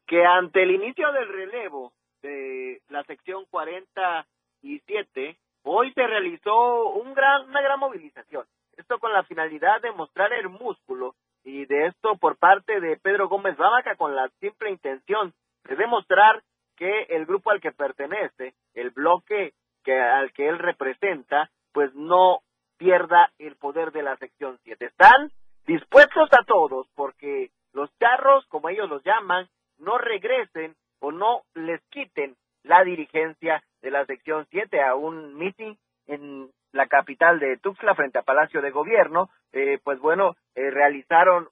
[0.06, 7.48] que ante el inicio del relevo de la sección 47, hoy se realizó un gran,
[7.48, 8.44] una gran movilización.
[8.76, 13.28] Esto con la finalidad de mostrar el músculo y de esto por parte de Pedro
[13.28, 15.32] Gómez Bámaca con la simple intención
[15.64, 16.42] de demostrar
[16.76, 22.40] que el grupo al que pertenece, el bloque que, al que él representa, pues no
[22.76, 24.84] pierda el poder de la sección 7.
[24.84, 25.30] Están
[25.66, 31.82] dispuestos a todos porque los charros, como ellos los llaman, no regresen o no les
[31.90, 35.74] quiten la dirigencia de la sección 7 a un meeting
[36.06, 41.48] en la capital de Tuxtla frente a Palacio de Gobierno, eh, pues bueno, eh, realizaron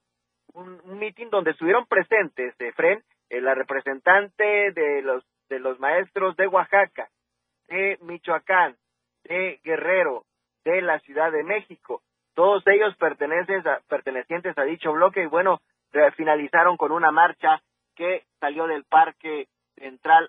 [0.55, 5.79] un, un, meeting donde estuvieron presentes de Fren, eh, la representante de los de los
[5.79, 7.09] maestros de Oaxaca,
[7.69, 8.75] de Michoacán,
[9.25, 10.25] de Guerrero,
[10.65, 12.03] de la Ciudad de México.
[12.35, 15.61] Todos ellos pertenecen a, pertenecientes a dicho bloque y bueno,
[16.17, 17.63] finalizaron con una marcha
[17.95, 19.47] que salió del Parque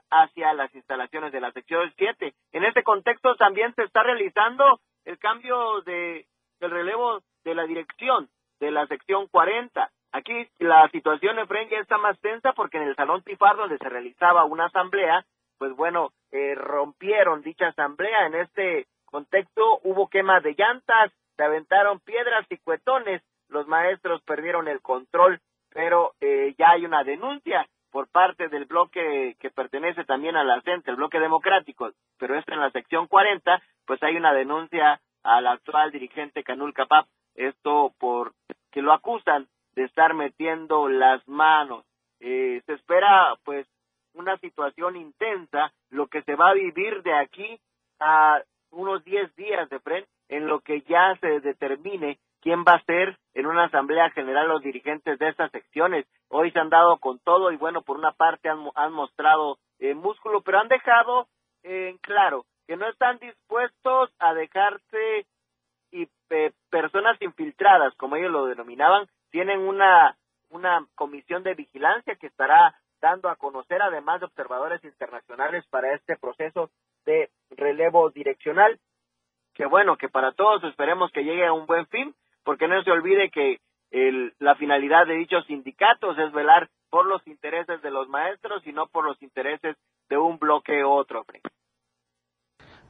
[0.10, 2.34] hacia las instalaciones de la sección 7.
[2.54, 6.26] En este contexto también se está realizando el cambio de
[6.60, 9.91] del relevo de la dirección de la sección 40.
[10.12, 13.78] Aquí la situación en frente ya está más tensa porque en el Salón Tifar donde
[13.78, 15.24] se realizaba una asamblea,
[15.60, 18.26] pues bueno, eh, rompieron dicha asamblea.
[18.26, 24.67] En este contexto hubo quema de llantas, se aventaron piedras y cuetones, los maestros perdieron
[24.67, 25.39] el control
[25.78, 27.67] pero eh, ya hay una denuncia
[27.98, 32.54] por parte del bloque que pertenece también a la CENTE, el bloque democrático, pero esto
[32.54, 38.34] en la sección 40, pues hay una denuncia al actual dirigente Canul Capap, esto por
[38.72, 41.86] que lo acusan de estar metiendo las manos.
[42.20, 43.66] Eh, se espera pues
[44.14, 47.60] una situación intensa, lo que se va a vivir de aquí
[48.00, 52.84] a unos 10 días de frente, en lo que ya se determine quién va a
[52.84, 56.08] ser en una asamblea general los dirigentes de estas secciones.
[56.28, 59.93] Hoy se han dado con todo y bueno, por una parte han, han mostrado eh,
[59.93, 61.28] músculo, pero han dejado
[61.62, 65.28] en claro que no están dispuestos a dejarse
[65.91, 70.17] y eh, personas infiltradas, como ellos lo denominaban, tienen una,
[70.50, 76.17] una comisión de vigilancia que estará dando a conocer, además de observadores internacionales para este
[76.17, 76.71] proceso
[77.06, 78.80] de relevo direccional,
[79.54, 82.15] que bueno, que para todos esperemos que llegue a un buen fin,
[82.48, 83.58] porque no se olvide que
[83.92, 88.72] el, la finalidad de dichos sindicatos es velar por los intereses de los maestros y
[88.72, 89.76] no por los intereses
[90.08, 91.26] de un bloque u otro.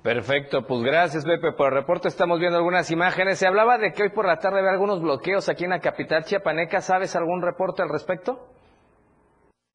[0.03, 2.07] Perfecto, pues gracias Pepe por el reporte.
[2.07, 3.39] Estamos viendo algunas imágenes.
[3.39, 6.23] Se hablaba de que hoy por la tarde había algunos bloqueos aquí en la capital
[6.23, 6.81] chiapaneca.
[6.81, 8.37] ¿Sabes algún reporte al respecto?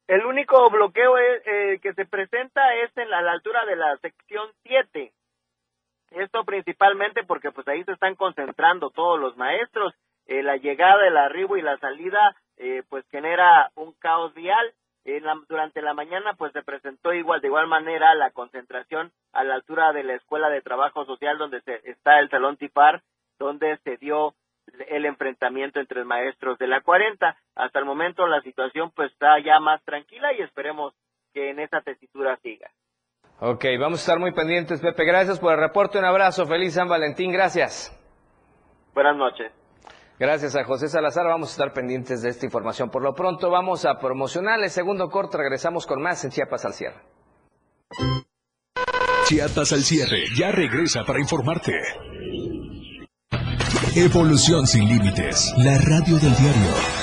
[0.07, 3.97] El único bloqueo eh, que se presenta es en la, a la altura de la
[3.97, 5.11] sección 7.
[6.13, 9.93] Esto principalmente porque pues ahí se están concentrando todos los maestros.
[10.27, 14.73] Eh, la llegada, el arribo y la salida eh, pues genera un caos vial.
[15.49, 19.91] durante la mañana pues se presentó igual de igual manera la concentración a la altura
[19.91, 23.01] de la Escuela de Trabajo Social donde se, está el Salón Tipar,
[23.39, 24.35] donde se dio
[24.87, 27.35] el enfrentamiento entre maestros de la 40.
[27.55, 30.93] Hasta el momento la situación pues está ya más tranquila y esperemos
[31.33, 32.71] que en esa tesitura siga.
[33.39, 35.05] Ok, vamos a estar muy pendientes, Pepe.
[35.05, 35.99] Gracias por el reporte.
[35.99, 36.45] Un abrazo.
[36.45, 37.31] Feliz San Valentín.
[37.31, 37.91] Gracias.
[38.93, 39.51] Buenas noches.
[40.19, 41.25] Gracias a José Salazar.
[41.25, 42.89] Vamos a estar pendientes de esta información.
[42.89, 45.37] Por lo pronto vamos a promocionar el segundo corte.
[45.37, 47.01] Regresamos con más en Chiapas al cierre.
[49.25, 50.23] Chiapas al cierre.
[50.37, 51.73] Ya regresa para informarte.
[53.95, 55.53] Evolución sin límites.
[55.57, 57.02] La radio del diario.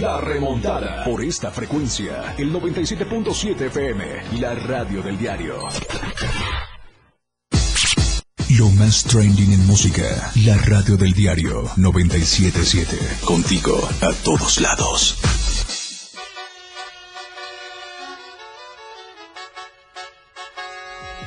[0.00, 1.04] La remontada.
[1.04, 4.04] Por esta frecuencia, el 97.7 FM,
[4.40, 5.58] la radio del diario.
[8.58, 13.24] Lo más trending en música, la radio del diario 977.
[13.24, 15.18] Contigo a todos lados.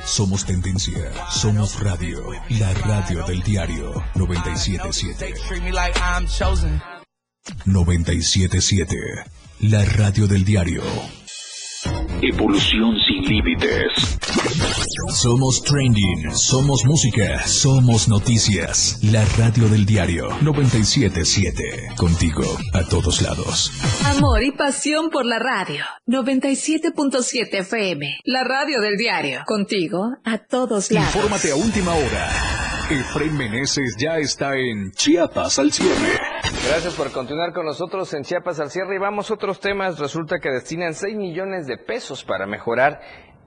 [0.04, 5.34] Somos tendencia, somos radio, la radio del diario 977.
[7.64, 8.96] 977,
[9.60, 10.82] la radio del diario.
[12.22, 14.18] Evolución sin límites.
[15.14, 18.98] Somos trending, somos música, somos noticias.
[19.02, 21.62] La radio del diario 977.
[21.96, 23.70] Contigo a todos lados.
[24.04, 25.84] Amor y pasión por la radio.
[26.06, 28.18] 97.7 FM.
[28.24, 29.42] La radio del diario.
[29.46, 31.14] Contigo a todos lados.
[31.14, 32.65] Infórmate a última hora.
[32.88, 36.20] Efraín Meneses ya está en Chiapas al cierre.
[36.68, 39.98] Gracias por continuar con nosotros en Chiapas al cierre y vamos a otros temas.
[39.98, 43.00] Resulta que destinan 6 millones de pesos para mejorar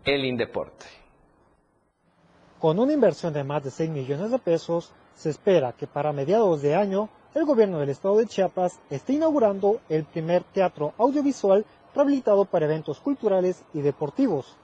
[0.04, 0.86] el Indeporte.
[2.60, 6.62] Con una inversión de más de 6 millones de pesos, se espera que para mediados
[6.62, 12.44] de año el gobierno del estado de Chiapas esté inaugurando el primer teatro audiovisual rehabilitado
[12.44, 14.58] para eventos culturales y deportivos.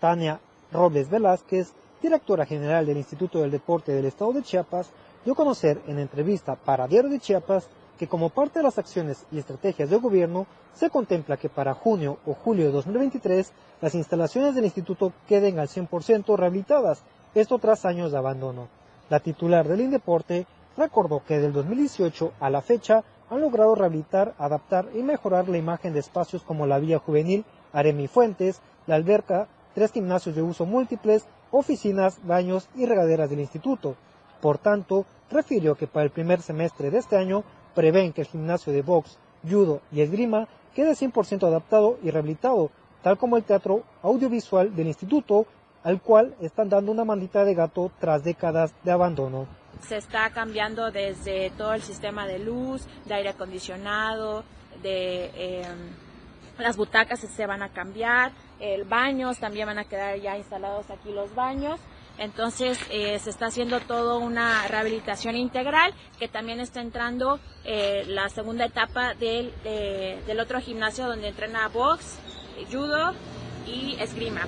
[0.00, 0.40] Tania
[0.72, 4.90] Robles Velázquez, directora general del Instituto del Deporte del Estado de Chiapas,
[5.24, 9.24] dio a conocer en entrevista para Diario de Chiapas que como parte de las acciones
[9.30, 14.56] y estrategias del gobierno, se contempla que para junio o julio de 2023 las instalaciones
[14.56, 18.66] del instituto queden al 100% rehabilitadas, esto tras años de abandono.
[19.08, 24.88] La titular del Indeporte recordó que del 2018 a la fecha han logrado rehabilitar, adaptar
[24.94, 29.92] y mejorar la imagen de espacios como la Vía Juvenil, Aremi Fuentes, la alberca, tres
[29.92, 33.94] gimnasios de uso múltiples, oficinas, baños y regaderas del instituto.
[34.40, 38.72] Por tanto, refirió que para el primer semestre de este año prevén que el gimnasio
[38.72, 42.70] de box, judo y esgrima quede 100% adaptado y rehabilitado,
[43.02, 45.46] tal como el teatro audiovisual del instituto,
[45.84, 49.46] al cual están dando una mandita de gato tras décadas de abandono.
[49.86, 54.44] Se está cambiando desde todo el sistema de luz, de aire acondicionado,
[54.82, 55.66] de eh,
[56.58, 58.32] las butacas se van a cambiar,
[58.62, 61.78] el baños también van a quedar ya instalados aquí los baños.
[62.18, 68.28] Entonces eh, se está haciendo todo una rehabilitación integral que también está entrando eh, la
[68.28, 72.18] segunda etapa del, del otro gimnasio donde entrena box,
[72.70, 73.14] judo
[73.66, 74.42] y esgrima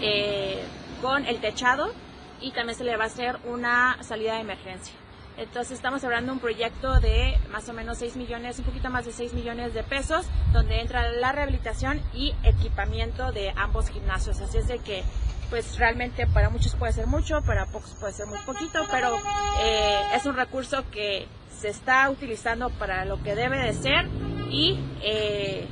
[0.00, 0.62] eh,
[1.00, 1.92] con el techado
[2.40, 4.94] y también se le va a hacer una salida de emergencia.
[5.36, 9.04] Entonces estamos hablando de un proyecto de más o menos 6 millones, un poquito más
[9.06, 14.40] de 6 millones de pesos, donde entra la rehabilitación y equipamiento de ambos gimnasios.
[14.40, 15.02] Así es de que
[15.50, 19.16] pues realmente para muchos puede ser mucho, para pocos puede ser muy poquito, pero
[19.62, 21.26] eh, es un recurso que
[21.60, 24.06] se está utilizando para lo que debe de ser
[24.50, 25.68] y eh,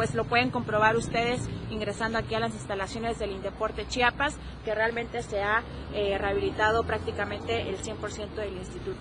[0.00, 4.34] pues lo pueden comprobar ustedes ingresando aquí a las instalaciones del Indeporte Chiapas,
[4.64, 8.98] que realmente se ha eh, rehabilitado prácticamente el 100% del instituto.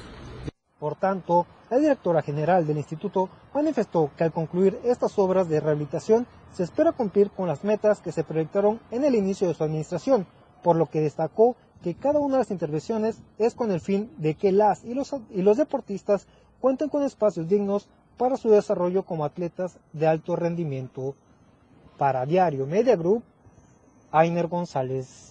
[0.78, 6.28] Por tanto, la directora general del instituto manifestó que al concluir estas obras de rehabilitación
[6.52, 10.28] se espera cumplir con las metas que se proyectaron en el inicio de su administración,
[10.62, 14.36] por lo que destacó que cada una de las intervenciones es con el fin de
[14.36, 16.28] que las y los, y los deportistas
[16.60, 17.88] cuenten con espacios dignos
[18.20, 21.16] para su desarrollo como atletas de alto rendimiento.
[21.98, 23.24] Para Diario Media Group,
[24.12, 25.30] Ainer González.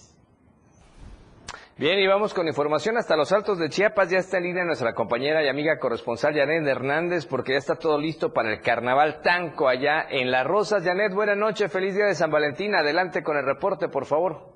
[1.77, 4.09] Bien, y vamos con información hasta los altos de Chiapas.
[4.09, 7.97] Ya está en línea nuestra compañera y amiga corresponsal Janet Hernández, porque ya está todo
[7.97, 10.83] listo para el carnaval tanco allá en Las Rosas.
[10.83, 12.75] Janet, buenas noches, feliz día de San Valentín.
[12.75, 14.49] Adelante con el reporte, por favor.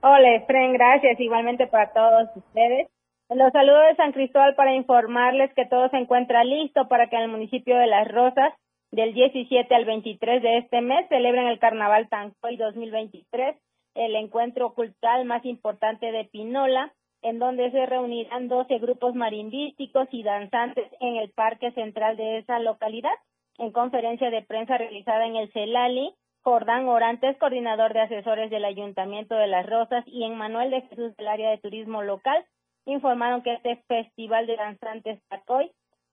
[0.00, 1.18] Hola, Efren, gracias.
[1.18, 2.88] Igualmente para todos ustedes.
[3.30, 7.22] Los saludos de San Cristóbal para informarles que todo se encuentra listo para que en
[7.22, 8.54] el municipio de Las Rosas,
[8.90, 13.54] del 17 al 23 de este mes, celebren el Carnaval Tancoy 2023,
[13.96, 20.22] el encuentro cultural más importante de Pinola, en donde se reunirán 12 grupos marimbísticos y
[20.22, 23.12] danzantes en el Parque Central de esa localidad.
[23.58, 29.34] En conferencia de prensa realizada en el CELALI, Jordán Orantes, coordinador de asesores del Ayuntamiento
[29.34, 32.42] de Las Rosas, y en Manuel de Jesús del área de turismo local,
[32.92, 35.70] informaron que este festival de danzantes Tacoy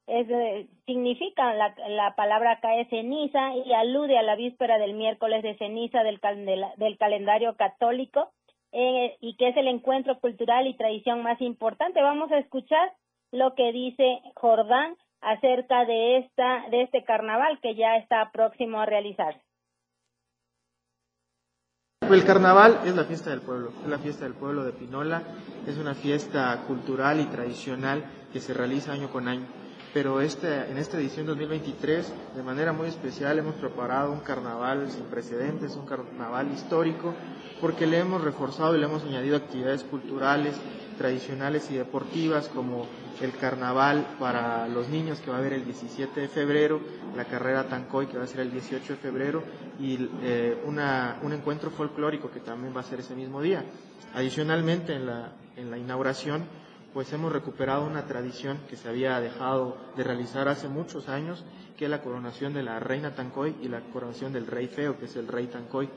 [0.07, 0.27] es,
[0.85, 6.03] significa la, la palabra cae ceniza y alude a la víspera del miércoles de ceniza
[6.03, 6.19] del,
[6.99, 8.31] calendario católico
[8.71, 12.01] eh, y que es el encuentro cultural y tradición más importante.
[12.01, 12.93] Vamos a escuchar
[13.31, 18.85] lo que dice Jordán acerca de esta de este carnaval que ya está próximo a
[18.85, 19.44] realizarse.
[22.09, 25.23] El carnaval es la fiesta del pueblo, es la fiesta del pueblo de Pinola,
[25.65, 29.45] es una fiesta cultural y tradicional que se realiza año con año.
[29.91, 35.05] Pero este, en esta edición 2023, de manera muy especial, hemos preparado un carnaval sin
[35.05, 37.15] precedentes, un carnaval histórico,
[37.59, 40.55] porque le hemos reforzado y le hemos añadido actividades culturales,
[40.97, 42.87] tradicionales y deportivas como
[43.21, 46.79] el carnaval para los niños que va a haber el 17 de febrero,
[47.15, 49.43] la carrera Tancoy que va a ser el 18 de febrero
[49.79, 53.63] y eh, una, un encuentro folclórico que también va a ser ese mismo día.
[54.13, 56.43] Adicionalmente en la, en la inauguración
[56.93, 61.43] pues hemos recuperado una tradición que se había dejado de realizar hace muchos años,
[61.77, 65.05] que es la coronación de la reina Tancoy y la coronación del rey feo, que
[65.05, 65.89] es el rey Tancoy.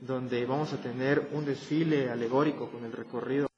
[0.00, 3.48] donde vamos a tener un desfile alegórico con el recorrido.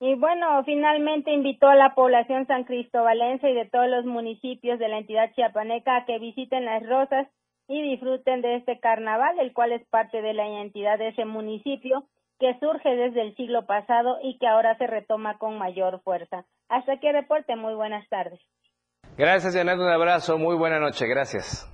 [0.00, 4.88] Y bueno, finalmente invitó a la población san cristobalense y de todos los municipios de
[4.88, 7.26] la entidad chiapaneca a que visiten las rosas
[7.66, 12.04] y disfruten de este carnaval, el cual es parte de la identidad de ese municipio
[12.38, 16.44] que surge desde el siglo pasado y que ahora se retoma con mayor fuerza.
[16.68, 18.40] Hasta aquí reporte, muy buenas tardes.
[19.16, 21.68] Gracias, Janet, un abrazo, muy buena noche, gracias.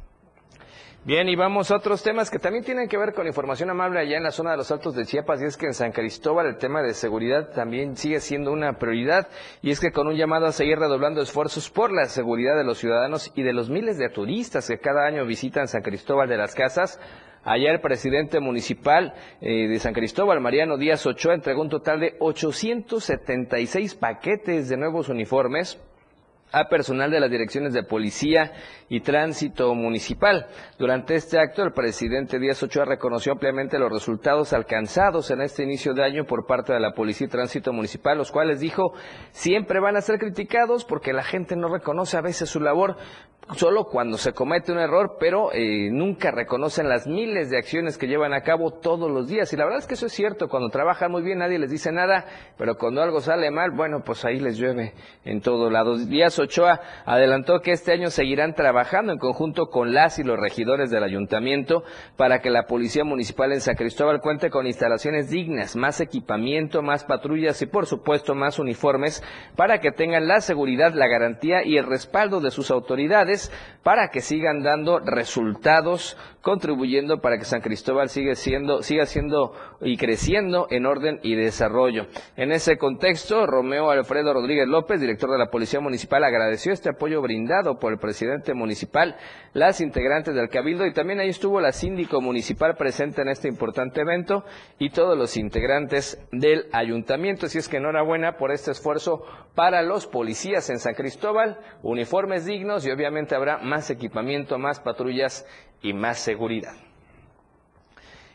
[1.06, 4.16] Bien, y vamos a otros temas que también tienen que ver con información amable allá
[4.16, 6.56] en la zona de los Altos de Chiapas, y es que en San Cristóbal el
[6.56, 9.28] tema de seguridad también sigue siendo una prioridad,
[9.60, 12.78] y es que con un llamado a seguir redoblando esfuerzos por la seguridad de los
[12.78, 16.54] ciudadanos y de los miles de turistas que cada año visitan San Cristóbal de las
[16.54, 16.98] Casas,
[17.46, 22.16] Ayer el presidente municipal eh, de San Cristóbal, Mariano Díaz Ochoa, entregó un total de
[22.18, 25.78] 876 paquetes de nuevos uniformes
[26.54, 28.52] a personal de las direcciones de policía
[28.88, 30.46] y tránsito municipal.
[30.78, 35.94] Durante este acto, el presidente Díaz Ochoa reconoció ampliamente los resultados alcanzados en este inicio
[35.94, 38.92] de año por parte de la policía y tránsito municipal, los cuales dijo
[39.32, 42.96] siempre van a ser criticados porque la gente no reconoce a veces su labor,
[43.56, 48.06] solo cuando se comete un error, pero eh, nunca reconocen las miles de acciones que
[48.06, 49.52] llevan a cabo todos los días.
[49.52, 51.92] Y la verdad es que eso es cierto, cuando trabajan muy bien nadie les dice
[51.92, 52.24] nada,
[52.56, 54.94] pero cuando algo sale mal, bueno, pues ahí les llueve
[55.24, 56.08] en todos lados.
[56.08, 60.90] Díaz Ochoa adelantó que este año seguirán trabajando en conjunto con las y los regidores
[60.90, 61.84] del ayuntamiento
[62.16, 67.04] para que la Policía Municipal en San Cristóbal cuente con instalaciones dignas, más equipamiento, más
[67.04, 69.22] patrullas y por supuesto más uniformes
[69.56, 73.50] para que tengan la seguridad, la garantía y el respaldo de sus autoridades
[73.82, 79.96] para que sigan dando resultados, contribuyendo para que San Cristóbal siga siendo, siga siendo y
[79.96, 82.06] creciendo en orden y desarrollo.
[82.36, 87.22] En ese contexto, Romeo Alfredo Rodríguez López, director de la Policía Municipal, agradeció este apoyo
[87.22, 89.16] brindado por el presidente municipal,
[89.54, 94.02] las integrantes del Cabildo y también ahí estuvo la síndico municipal presente en este importante
[94.02, 94.44] evento
[94.78, 97.46] y todos los integrantes del ayuntamiento.
[97.46, 99.24] Así es que enhorabuena por este esfuerzo
[99.54, 105.46] para los policías en San Cristóbal, uniformes dignos y obviamente habrá más equipamiento, más patrullas
[105.84, 106.74] y más seguridad.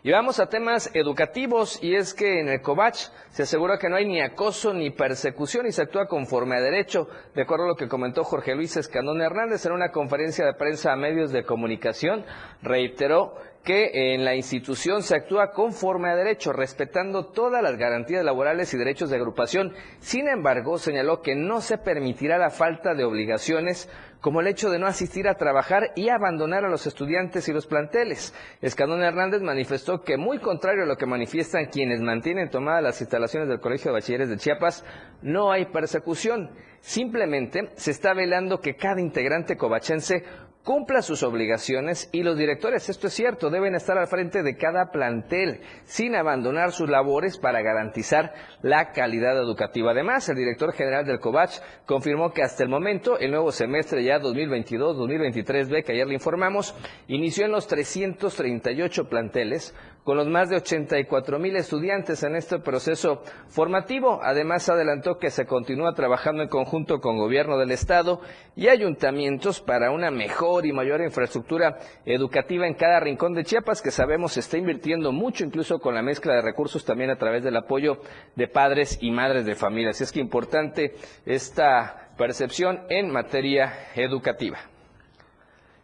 [0.02, 3.98] Y vamos a temas educativos y es que en el COVACH se asegura que no
[3.98, 7.76] hay ni acoso ni persecución y se actúa conforme a derecho, de acuerdo a lo
[7.76, 12.24] que comentó Jorge Luis Escandón Hernández en una conferencia de prensa a medios de comunicación,
[12.62, 13.36] reiteró
[13.70, 18.80] que en la institución se actúa conforme a derecho, respetando todas las garantías laborales y
[18.80, 19.76] derechos de agrupación.
[20.00, 23.88] Sin embargo, señaló que no se permitirá la falta de obligaciones
[24.22, 27.68] como el hecho de no asistir a trabajar y abandonar a los estudiantes y los
[27.68, 28.34] planteles.
[28.60, 33.50] Escandón Hernández manifestó que, muy contrario a lo que manifiestan quienes mantienen tomadas las instalaciones
[33.50, 34.84] del Colegio de Bachilleres de Chiapas,
[35.22, 36.50] no hay persecución.
[36.82, 40.24] Simplemente se está velando que cada integrante covachense
[40.70, 44.92] cumpla sus obligaciones y los directores, esto es cierto, deben estar al frente de cada
[44.92, 49.94] plantel sin abandonar sus labores para garantizar la calidad educativa.
[49.94, 54.20] Además, el director general del COVACH confirmó que hasta el momento el nuevo semestre ya
[54.20, 56.76] 2022-2023B que ayer le informamos
[57.08, 59.74] inició en los 338 planteles
[60.10, 64.20] con los más de 84 mil estudiantes en este proceso formativo.
[64.24, 68.20] Además, adelantó que se continúa trabajando en conjunto con gobierno del Estado
[68.56, 73.92] y ayuntamientos para una mejor y mayor infraestructura educativa en cada rincón de Chiapas, que
[73.92, 77.58] sabemos se está invirtiendo mucho, incluso con la mezcla de recursos también a través del
[77.58, 78.02] apoyo
[78.36, 79.92] de padres y madres de familia.
[79.92, 80.96] Así es que importante
[81.28, 84.58] esta percepción en materia educativa.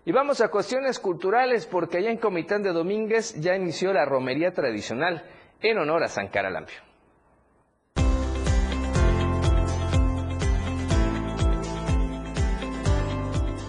[0.08, 4.54] Y vamos a cuestiones culturales porque allá en Comitán de Domínguez ya inició la romería
[4.54, 5.28] tradicional
[5.62, 6.78] en honor a San Caralampio.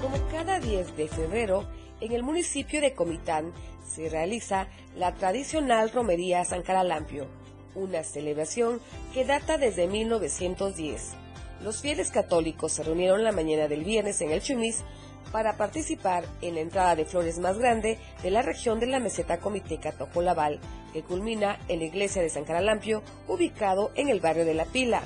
[0.03, 1.65] Como cada 10 de febrero,
[2.03, 3.55] en el municipio de Comitán
[3.87, 7.29] se realiza la tradicional romería San Caralampio,
[7.75, 8.81] una celebración
[9.15, 11.15] que data desde 1910.
[11.63, 14.85] Los fieles católicos se reunieron la mañana del viernes en el Chumis
[15.33, 19.39] para participar en la entrada de flores más grande de la región de la meseta
[19.39, 20.61] comiteca Tojolabal,
[20.93, 25.03] que culmina en la iglesia de San Caralampio, ubicado en el barrio de La Pila.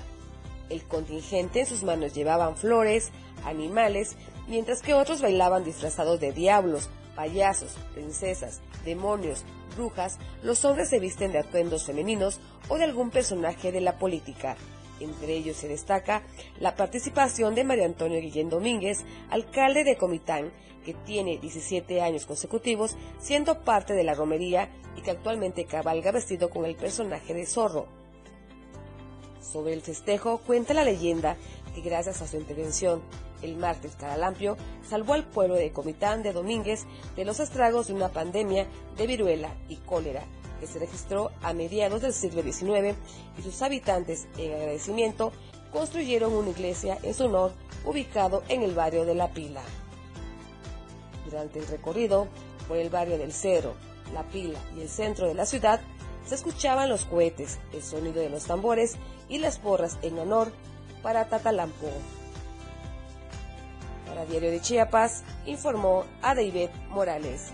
[0.68, 3.10] El contingente en sus manos llevaban flores,
[3.44, 4.16] animales,
[4.46, 9.44] mientras que otros bailaban disfrazados de diablos, payasos, princesas, demonios,
[9.76, 14.56] brujas, los hombres se visten de atuendos femeninos o de algún personaje de la política.
[15.00, 16.22] Entre ellos se destaca
[16.58, 20.52] la participación de María Antonio Guillén Domínguez, alcalde de Comitán,
[20.84, 26.50] que tiene 17 años consecutivos siendo parte de la romería y que actualmente cabalga vestido
[26.50, 27.86] con el personaje de Zorro.
[29.40, 31.36] Sobre el festejo cuenta la leyenda
[31.74, 33.02] que gracias a su intervención
[33.42, 36.84] el martes Caralampio salvó al pueblo de Comitán de Domínguez
[37.16, 38.66] de los estragos de una pandemia
[38.98, 40.24] de viruela y cólera
[40.60, 42.96] que se registró a mediados del siglo XIX
[43.38, 45.32] y sus habitantes en agradecimiento
[45.72, 47.52] construyeron una iglesia en su honor
[47.84, 49.62] ubicado en el barrio de La Pila.
[51.24, 52.28] Durante el recorrido
[52.68, 53.74] por el barrio del Cerro,
[54.12, 55.80] La Pila y el centro de la ciudad,
[56.26, 58.96] se escuchaban los cohetes, el sonido de los tambores
[59.28, 60.52] y las porras en honor
[61.02, 61.88] para Tatalampo.
[64.06, 67.52] Para Diario de Chiapas, informó a David Morales.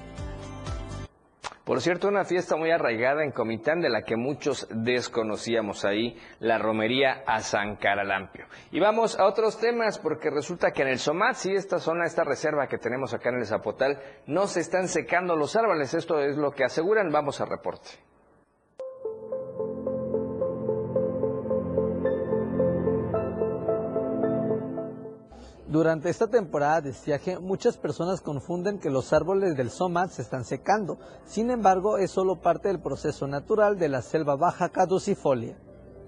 [1.67, 6.59] Por cierto, una fiesta muy arraigada en Comitán de la que muchos desconocíamos ahí, la
[6.59, 8.47] romería a San Caralampio.
[8.71, 12.23] Y vamos a otros temas porque resulta que en el Somat, sí, esta zona, esta
[12.23, 15.93] reserva que tenemos acá en el Zapotal, no se están secando los árboles.
[15.93, 17.11] Esto es lo que aseguran.
[17.11, 17.89] Vamos a reporte.
[25.69, 30.45] Durante esta temporada de estiaje, muchas personas confunden que los árboles del SOMAT se están
[30.45, 31.01] secando.
[31.25, 35.59] Sin embargo, es solo parte del proceso natural de la selva baja caducifolia.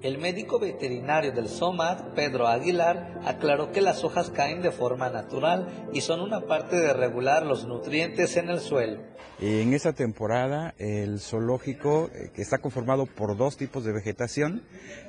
[0.01, 5.89] El médico veterinario del SOMAT, Pedro Aguilar, aclaró que las hojas caen de forma natural
[5.93, 9.03] y son una parte de regular los nutrientes en el suelo.
[9.41, 14.63] En esta temporada el zoológico, eh, que está conformado por dos tipos de vegetación,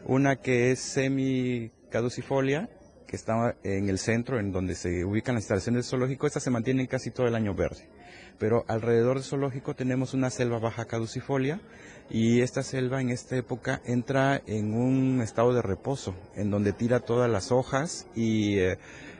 [0.07, 2.67] una que es semi-caducifolia
[3.09, 6.51] que está en el centro, en donde se ubican las instalaciones del zoológico, estas se
[6.51, 7.89] mantienen casi todo el año verde.
[8.37, 11.59] Pero alrededor del zoológico tenemos una selva baja caducifolia
[12.11, 16.99] y esta selva en esta época entra en un estado de reposo, en donde tira
[16.99, 18.77] todas las hojas y eh,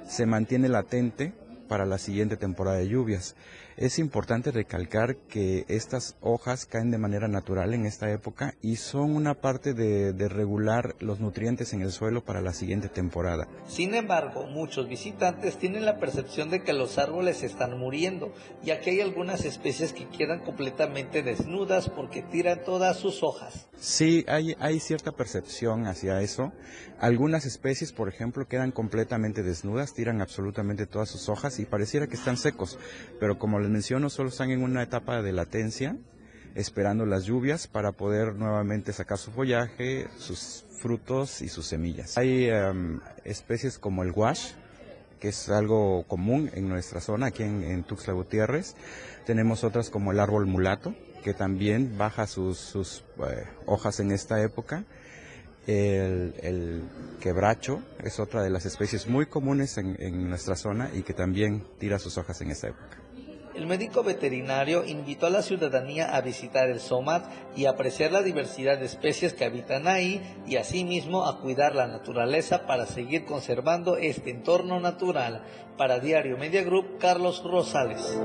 [0.07, 1.33] se mantiene latente
[1.67, 3.35] para la siguiente temporada de lluvias.
[3.79, 9.15] Es importante recalcar que estas hojas caen de manera natural en esta época y son
[9.15, 13.47] una parte de, regular los nutrientes en el suelo para la siguiente temporada.
[13.69, 18.89] Sin embargo, muchos visitantes tienen la percepción de que los árboles están muriendo, ya que
[18.89, 23.69] hay algunas especies que quedan completamente desnudas porque tiran todas sus hojas.
[23.77, 26.51] Sí, hay, hay cierta percepción hacia eso.
[26.99, 32.15] Algunas especies, por ejemplo, quedan completamente desnudas, tiran absolutamente todas sus hojas y pareciera que
[32.15, 32.77] están secos,
[33.21, 35.95] pero como les menciono, solo están en una etapa de latencia,
[36.55, 42.17] esperando las lluvias para poder nuevamente sacar su follaje, sus frutos y sus semillas.
[42.17, 44.51] Hay em, especies como el wash,
[45.19, 48.75] que es algo común en nuestra zona, aquí en, Tuxtla Gutiérrez.
[49.25, 54.85] Tenemos otras como el árbol mulato, que también baja sus, eh, hojas en esta época.
[55.67, 56.83] El,
[57.19, 61.99] quebracho es otra de las especies muy comunes en, nuestra zona y que también tira
[61.99, 62.98] sus hojas en esta época.
[63.59, 67.25] El médico veterinario invitó a la ciudadanía a visitar el SOMAT
[67.57, 72.65] y apreciar la diversidad de especies que habitan ahí y asimismo a cuidar la naturaleza
[72.65, 75.43] para seguir conservando este entorno natural.
[75.77, 78.17] Para Diario Media Group, Carlos Rosales.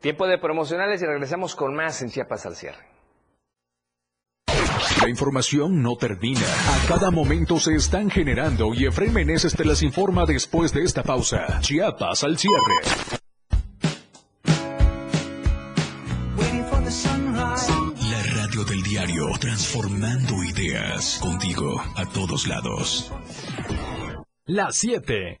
[0.00, 2.89] Tiempo de promocionales y regresamos con más en Chiapas al cierre.
[5.10, 6.40] Información no termina.
[6.40, 11.02] A cada momento se están generando y Efraín Meneses te las informa después de esta
[11.02, 11.60] pausa.
[11.60, 12.56] Chiapas al cierre.
[18.10, 23.12] La radio del diario, transformando ideas contigo a todos lados.
[24.46, 25.40] Las 7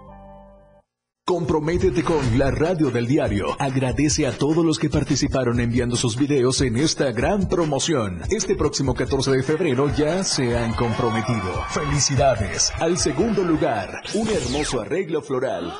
[1.25, 3.55] Comprométete con la radio del diario.
[3.59, 8.21] Agradece a todos los que participaron enviando sus videos en esta gran promoción.
[8.31, 11.63] Este próximo 14 de febrero ya se han comprometido.
[11.69, 12.71] Felicidades.
[12.79, 15.71] Al segundo lugar, un hermoso arreglo floral.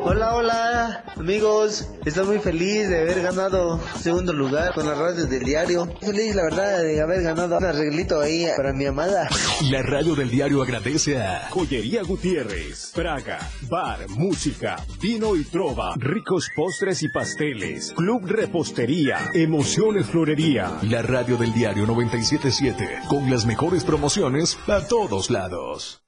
[0.00, 1.88] Hola, hola, amigos.
[2.04, 5.86] Estoy muy feliz de haber ganado segundo lugar con las radios del diario.
[6.00, 9.28] Feliz, la verdad, de haber ganado un arreglito ahí para mi amada.
[9.70, 13.38] La radio del diario agradece a Joyería Gutiérrez, Praga,
[13.68, 20.78] Bar, Música, Vino y Trova, Ricos Postres y Pasteles, Club Repostería, Emociones Florería.
[20.82, 26.07] La radio del diario 977, con las mejores promociones a todos lados.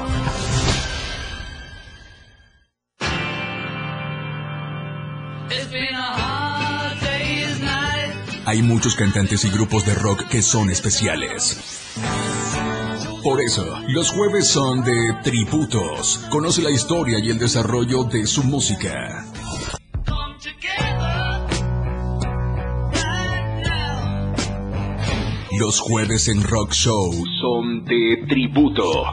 [8.51, 11.87] Hay muchos cantantes y grupos de rock que son especiales.
[13.23, 16.17] Por eso, los jueves son de tributos.
[16.29, 19.25] Conoce la historia y el desarrollo de su música.
[25.57, 29.05] Los jueves en Rock Show son de tributo.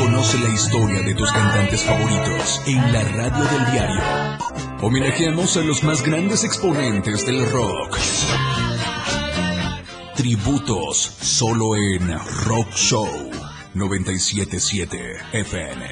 [0.00, 4.00] Conoce la historia de tus cantantes favoritos en la radio del diario.
[4.80, 7.98] Homenajeamos a los más grandes exponentes del rock.
[10.16, 13.06] Tributos solo en Rock Show
[13.74, 15.86] 977 FM.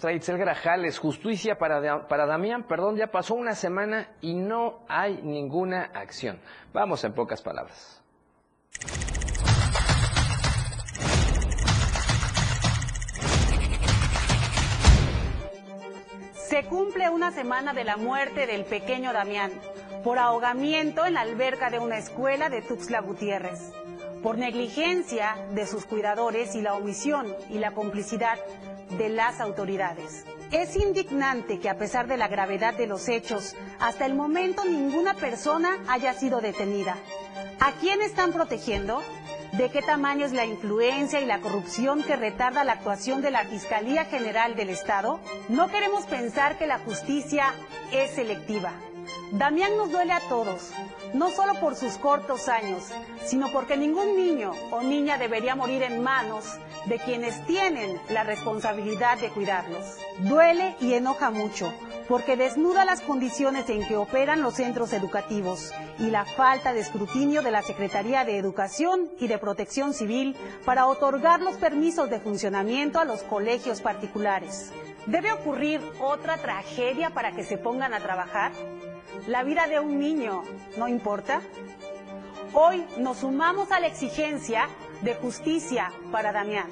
[0.00, 5.20] Trae Itzel Grajales, justicia para, para Damián, perdón, ya pasó una semana y no hay
[5.22, 6.40] ninguna acción.
[6.72, 8.02] Vamos en pocas palabras.
[16.48, 19.50] Se cumple una semana de la muerte del pequeño Damián
[20.04, 23.72] por ahogamiento en la alberca de una escuela de Tuxtla Gutiérrez,
[24.22, 28.38] por negligencia de sus cuidadores y la omisión y la complicidad
[28.96, 30.24] de las autoridades.
[30.52, 35.14] Es indignante que a pesar de la gravedad de los hechos, hasta el momento ninguna
[35.14, 36.96] persona haya sido detenida.
[37.58, 39.02] ¿A quién están protegiendo?
[39.56, 43.44] ¿De qué tamaño es la influencia y la corrupción que retarda la actuación de la
[43.44, 45.18] Fiscalía General del Estado?
[45.48, 47.54] No queremos pensar que la justicia
[47.90, 48.74] es selectiva.
[49.32, 50.72] Damián nos duele a todos,
[51.14, 52.82] no solo por sus cortos años,
[53.24, 56.44] sino porque ningún niño o niña debería morir en manos
[56.84, 59.96] de quienes tienen la responsabilidad de cuidarlos.
[60.18, 61.72] Duele y enoja mucho,
[62.08, 67.42] porque desnuda las condiciones en que operan los centros educativos y la falta de escrutinio
[67.42, 73.00] de la Secretaría de Educación y de Protección Civil para otorgar los permisos de funcionamiento
[73.00, 74.72] a los colegios particulares.
[75.06, 78.52] ¿Debe ocurrir otra tragedia para que se pongan a trabajar?
[79.26, 80.42] ¿La vida de un niño
[80.76, 81.40] no importa?
[82.52, 84.68] Hoy nos sumamos a la exigencia
[85.02, 86.68] de justicia para Damián.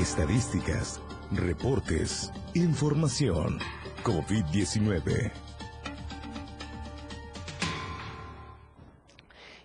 [0.00, 0.98] Estadísticas,
[1.30, 3.58] reportes, información.
[4.02, 5.30] COVID-19.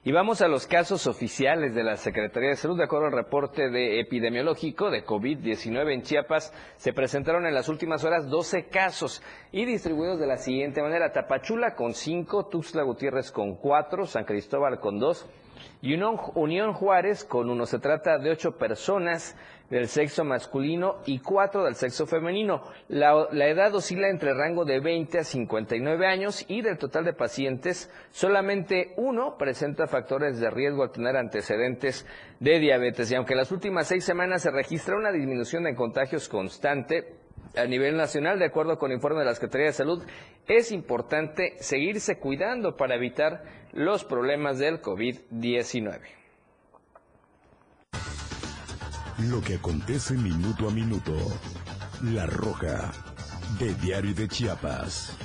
[0.03, 2.77] Y vamos a los casos oficiales de la Secretaría de Salud.
[2.77, 8.03] De acuerdo al reporte de epidemiológico de COVID-19 en Chiapas, se presentaron en las últimas
[8.03, 9.23] horas 12 casos
[9.53, 11.13] y distribuidos de la siguiente manera.
[11.13, 15.27] Tapachula con 5, Tuxtla Gutiérrez con 4, San Cristóbal con 2
[15.81, 17.65] y Unión Juárez con 1.
[17.65, 19.35] Se trata de 8 personas
[19.69, 22.61] del sexo masculino y 4 del sexo femenino.
[22.87, 27.91] La, edad oscila entre rango de 20 a 59 años y del total de pacientes,
[28.11, 32.05] solamente uno presenta factores de riesgo al tener antecedentes
[32.39, 33.11] de diabetes.
[33.11, 37.15] Y aunque en las últimas seis semanas se registra una disminución de contagios constante,
[37.55, 40.03] a nivel nacional, de acuerdo con el informe de la Secretaría de Salud,
[40.47, 45.99] es importante seguirse cuidando para evitar los problemas del COVID-19.
[49.17, 51.13] Lo que acontece minuto a minuto.
[52.03, 52.91] La Roja,
[53.57, 55.17] de Diario de Chiapas.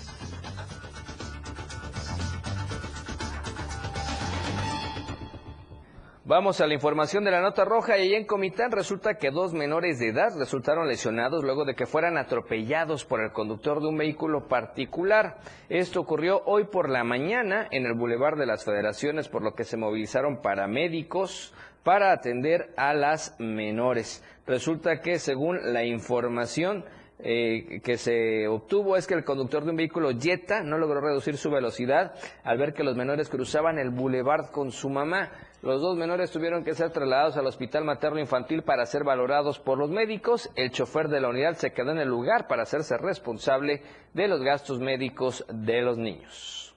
[6.24, 9.98] Vamos a la información de la nota roja y en Comitán resulta que dos menores
[9.98, 14.46] de edad resultaron lesionados luego de que fueran atropellados por el conductor de un vehículo
[14.46, 15.38] particular.
[15.68, 19.64] Esto ocurrió hoy por la mañana en el Boulevard de las Federaciones, por lo que
[19.64, 21.52] se movilizaron paramédicos
[21.82, 24.22] para atender a las menores.
[24.46, 26.84] Resulta que según la información
[27.22, 31.36] eh, que se obtuvo es que el conductor de un vehículo Jetta no logró reducir
[31.36, 32.14] su velocidad
[32.44, 35.30] al ver que los menores cruzaban el boulevard con su mamá.
[35.62, 39.76] Los dos menores tuvieron que ser trasladados al hospital materno infantil para ser valorados por
[39.76, 40.50] los médicos.
[40.56, 43.82] El chofer de la unidad se quedó en el lugar para hacerse responsable
[44.14, 46.69] de los gastos médicos de los niños.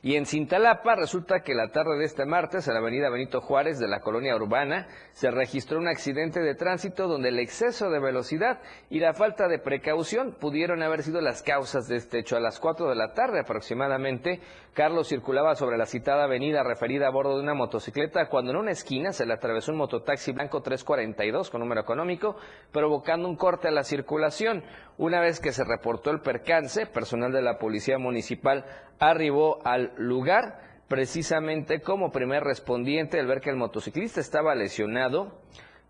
[0.00, 3.80] Y en Cintalapa resulta que la tarde de este martes en la avenida Benito Juárez
[3.80, 8.60] de la colonia urbana se registró un accidente de tránsito donde el exceso de velocidad
[8.90, 12.36] y la falta de precaución pudieron haber sido las causas de este hecho.
[12.36, 14.40] A las 4 de la tarde aproximadamente,
[14.78, 18.70] Carlos circulaba sobre la citada avenida referida a bordo de una motocicleta cuando en una
[18.70, 22.36] esquina se le atravesó un mototaxi blanco 342 con número económico,
[22.70, 24.62] provocando un corte a la circulación.
[24.96, 28.66] Una vez que se reportó el percance, personal de la Policía Municipal
[29.00, 35.40] arribó al lugar precisamente como primer respondiente al ver que el motociclista estaba lesionado,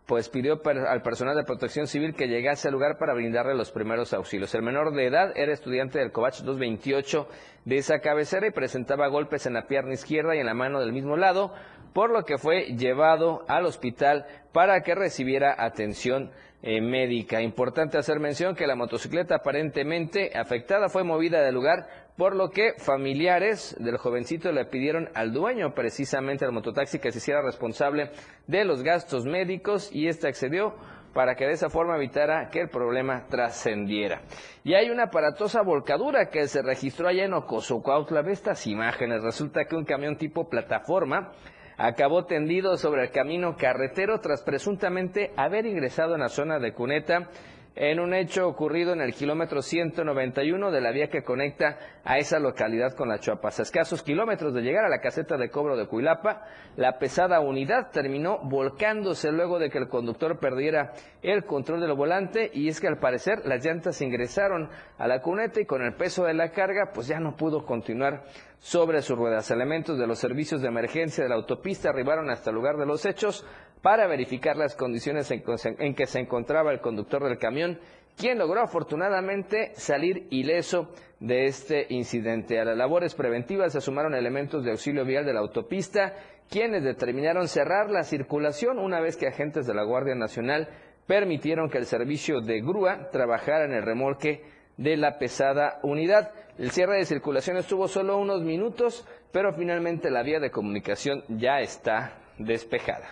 [0.08, 4.14] pues pidió al personal de protección civil que llegase al lugar para brindarle los primeros
[4.14, 4.54] auxilios.
[4.54, 7.28] El menor de edad era estudiante del Covach 228
[7.66, 10.94] de esa cabecera y presentaba golpes en la pierna izquierda y en la mano del
[10.94, 11.52] mismo lado,
[11.92, 16.30] por lo que fue llevado al hospital para que recibiera atención
[16.62, 17.42] eh, médica.
[17.42, 21.86] Importante hacer mención que la motocicleta aparentemente afectada fue movida del lugar,
[22.18, 27.18] por lo que familiares del jovencito le pidieron al dueño, precisamente al mototaxi, que se
[27.18, 28.10] hiciera responsable
[28.48, 30.74] de los gastos médicos y este accedió
[31.14, 34.22] para que de esa forma evitara que el problema trascendiera.
[34.64, 38.22] Y hay una aparatosa volcadura que se registró allá en Ocosocuautla.
[38.22, 39.22] Ve estas imágenes.
[39.22, 41.30] Resulta que un camión tipo plataforma
[41.76, 47.30] acabó tendido sobre el camino carretero tras presuntamente haber ingresado en la zona de Cuneta
[47.74, 52.38] en un hecho ocurrido en el kilómetro 191 de la vía que conecta a esa
[52.38, 53.60] localidad con la Chuapas.
[53.60, 56.44] A escasos kilómetros de llegar a la caseta de cobro de Cuilapa,
[56.76, 60.92] la pesada unidad terminó volcándose luego de que el conductor perdiera
[61.22, 65.60] el control del volante y es que al parecer las llantas ingresaron a la cuneta
[65.60, 68.24] y con el peso de la carga pues ya no pudo continuar
[68.58, 69.50] sobre sus ruedas.
[69.50, 73.04] Elementos de los servicios de emergencia de la autopista arribaron hasta el lugar de los
[73.06, 73.46] hechos
[73.82, 77.78] para verificar las condiciones en que se encontraba el conductor del camión,
[78.16, 82.58] quien logró afortunadamente salir ileso de este incidente.
[82.58, 86.14] A las labores preventivas se sumaron elementos de auxilio vial de la autopista,
[86.50, 90.68] quienes determinaron cerrar la circulación una vez que agentes de la Guardia Nacional
[91.06, 94.42] permitieron que el servicio de grúa trabajara en el remolque
[94.76, 96.32] de la pesada unidad.
[96.58, 101.60] El cierre de circulación estuvo solo unos minutos, pero finalmente la vía de comunicación ya
[101.60, 103.08] está despejada.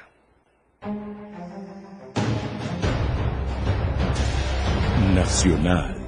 [5.15, 6.06] Nacional.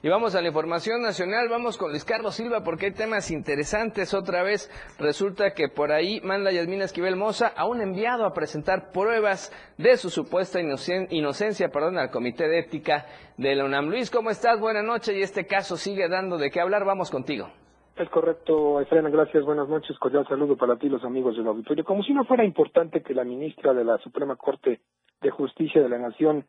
[0.00, 4.14] Y vamos a la información nacional, vamos con Luis Carlos Silva porque hay temas interesantes.
[4.14, 8.92] Otra vez resulta que por ahí manda Yasmina Esquivel Moza a un enviado a presentar
[8.92, 13.88] pruebas de su supuesta inocencia perdón, al Comité de Ética de la UNAM.
[13.88, 14.60] Luis, ¿cómo estás?
[14.60, 16.84] Buenas noches y este caso sigue dando de qué hablar.
[16.84, 17.48] Vamos contigo.
[17.96, 21.84] Es correcto, Efraín, gracias, buenas noches, cordial saludo para ti, los amigos del auditorio.
[21.84, 24.78] Como si no fuera importante que la ministra de la Suprema Corte
[25.20, 26.44] de Justicia de la Nación,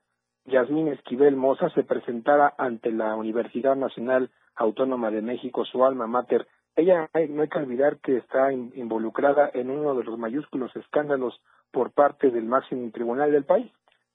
[0.45, 6.47] Yasmín Esquivel Moza, se presentara ante la Universidad Nacional Autónoma de México, su alma mater.
[6.75, 11.39] Ella, no hay que olvidar que está involucrada en uno de los mayúsculos escándalos
[11.71, 13.71] por parte del máximo tribunal del país.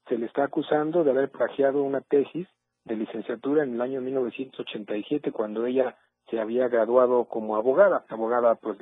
[0.08, 2.48] Se le está acusando de haber plagiado una tesis
[2.84, 5.96] de licenciatura en el año 1987, cuando ella
[6.30, 8.78] se había graduado como abogada, abogada pues.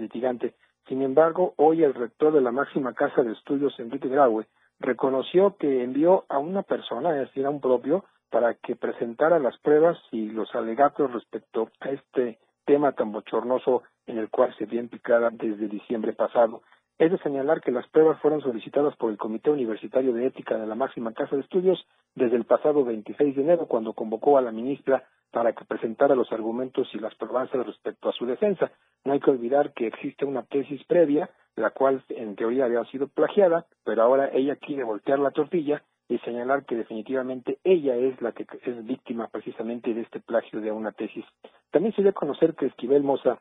[0.88, 4.46] Sin embargo, hoy el rector de la máxima casa de estudios, Enrique Graue,
[4.80, 9.58] reconoció que envió a una persona, es decir, a un propio, para que presentara las
[9.58, 14.80] pruebas y los alegatos respecto a este tema tan bochornoso en el cual se vio
[14.80, 16.62] implicada desde diciembre pasado.
[16.98, 20.66] Es de señalar que las pruebas fueron solicitadas por el Comité Universitario de Ética de
[20.66, 21.84] la máxima casa de estudios
[22.14, 26.30] desde el pasado 26 de enero, cuando convocó a la ministra para que presentara los
[26.30, 28.70] argumentos y las pruebas respecto a su defensa.
[29.04, 33.08] No hay que olvidar que existe una tesis previa, la cual en teoría había sido
[33.08, 38.32] plagiada, pero ahora ella quiere voltear la tortilla y señalar que definitivamente ella es la
[38.32, 41.24] que es víctima precisamente de este plagio de una tesis.
[41.70, 43.40] También se dio a conocer que Esquivel Moza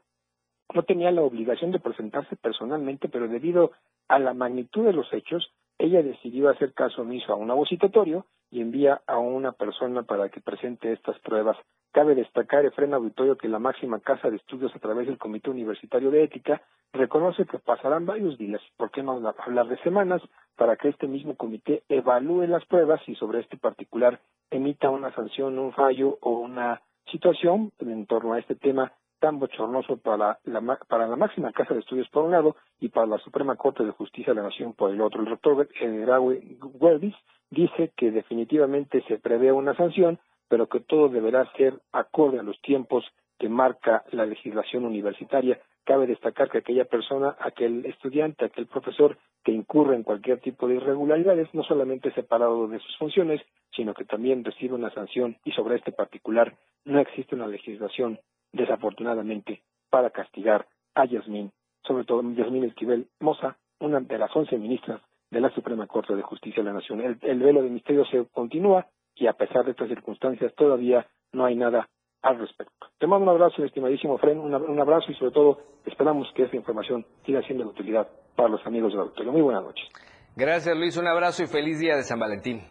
[0.74, 3.72] no tenía la obligación de presentarse personalmente, pero debido
[4.08, 8.62] a la magnitud de los hechos, ella decidió hacer caso omiso a un avocitatorio y
[8.62, 11.58] envía a una persona para que presente estas pruebas.
[11.92, 16.12] Cabe destacar, Efren Auditorio, que la máxima casa de estudios a través del Comité Universitario
[16.12, 16.62] de Ética
[16.94, 19.14] reconoce que pasarán varios días, por qué no
[19.46, 20.22] hablar de semanas,
[20.56, 24.20] para que este mismo comité evalúe las pruebas y sobre este particular
[24.50, 29.98] emita una sanción, un fallo o una situación en torno a este tema tan bochornoso
[29.98, 33.56] para la, para la máxima casa de estudios por un lado y para la Suprema
[33.56, 35.22] Corte de Justicia de la Nación por el otro.
[35.22, 35.70] El rector
[36.06, 37.16] Raúl Huelvis
[37.52, 40.20] dice que definitivamente se prevé una sanción,
[40.50, 43.06] pero que todo deberá ser acorde a los tiempos
[43.38, 45.60] que marca la legislación universitaria.
[45.84, 50.76] Cabe destacar que aquella persona, aquel estudiante, aquel profesor que incurre en cualquier tipo de
[50.76, 53.42] irregularidades, no solamente es separado de sus funciones,
[53.76, 56.56] sino que también recibe una sanción y sobre este particular
[56.86, 58.20] no existe una legislación,
[58.54, 61.52] desafortunadamente, para castigar a Yasmín,
[61.84, 66.22] sobre todo Yasmín Esquivel Moza, una de las once ministras de la Suprema Corte de
[66.22, 67.02] Justicia de la Nación.
[67.02, 71.46] El, el velo de misterio se continúa y a pesar de estas circunstancias todavía no
[71.46, 71.88] hay nada
[72.22, 72.88] al respecto.
[73.00, 77.06] Te mando un abrazo, estimadísimo Fren, un abrazo y sobre todo esperamos que esta información
[77.26, 79.32] siga siendo de utilidad para los amigos del auditorio.
[79.32, 79.88] Muy buenas noches.
[80.36, 82.62] Gracias Luis, un abrazo y feliz día de San Valentín.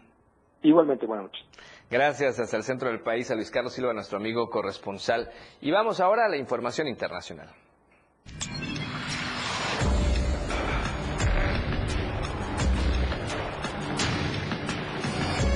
[0.63, 1.45] Igualmente, buenas noches.
[1.91, 5.29] Gracias hasta el centro del país a Luis Carlos Silva, nuestro amigo corresponsal.
[5.59, 7.49] Y vamos ahora a la información internacional.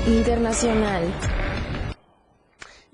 [0.05, 1.34] Internacional.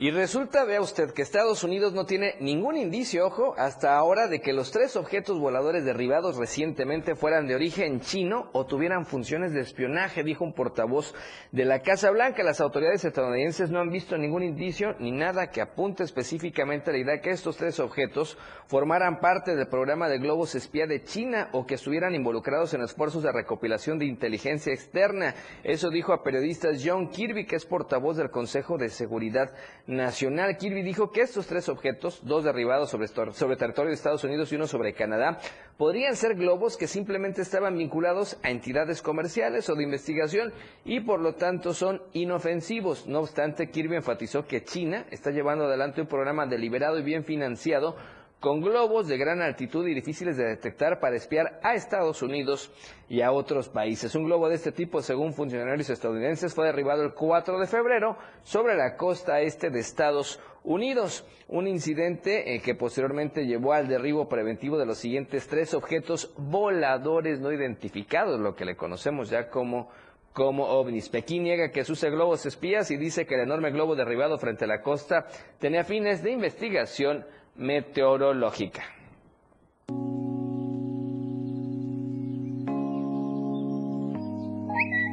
[0.02, 4.42] Y resulta, vea usted, que Estados Unidos no tiene ningún indicio, ojo, hasta ahora de
[4.42, 9.60] que los tres objetos voladores derribados recientemente fueran de origen chino o tuvieran funciones de
[9.60, 11.14] espionaje, dijo un portavoz
[11.52, 12.42] de la Casa Blanca.
[12.42, 17.00] Las autoridades estadounidenses no han visto ningún indicio ni nada que apunte específicamente a la
[17.00, 21.68] idea que estos tres objetos formaran parte del programa de globos espía de China o
[21.68, 25.36] que estuvieran involucrados en esfuerzos de recopilación de inteligencia externa.
[25.64, 29.52] Eso dijo a periodistas John Kirby, que es portavoz del Consejo de Seguridad
[29.92, 30.58] Nacional.
[30.58, 34.56] Kirby dijo que estos tres objetos, dos derribados sobre, sobre territorio de Estados Unidos y
[34.56, 35.38] uno sobre Canadá,
[35.78, 40.54] podrían ser globos que simplemente estaban vinculados a entidades comerciales o de investigación
[40.86, 43.06] y por lo tanto son inofensivos.
[43.06, 47.98] No obstante, Kirby enfatizó que China está llevando adelante un programa deliberado y bien financiado
[48.42, 52.74] con globos de gran altitud y difíciles de detectar para espiar a Estados Unidos
[53.08, 54.16] y a otros países.
[54.16, 58.76] Un globo de este tipo, según funcionarios estadounidenses, fue derribado el 4 de febrero sobre
[58.76, 61.24] la costa este de Estados Unidos.
[61.50, 67.40] Un incidente eh, que posteriormente llevó al derribo preventivo de los siguientes tres objetos voladores
[67.40, 69.90] no identificados, lo que le conocemos ya como
[70.34, 71.10] como ovnis.
[71.10, 74.68] Pekín niega que use globos espías y dice que el enorme globo derribado frente a
[74.68, 75.28] la costa
[75.60, 77.26] tenía fines de investigación
[77.62, 78.82] meteorológica.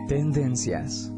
[0.09, 1.18] Tendencias.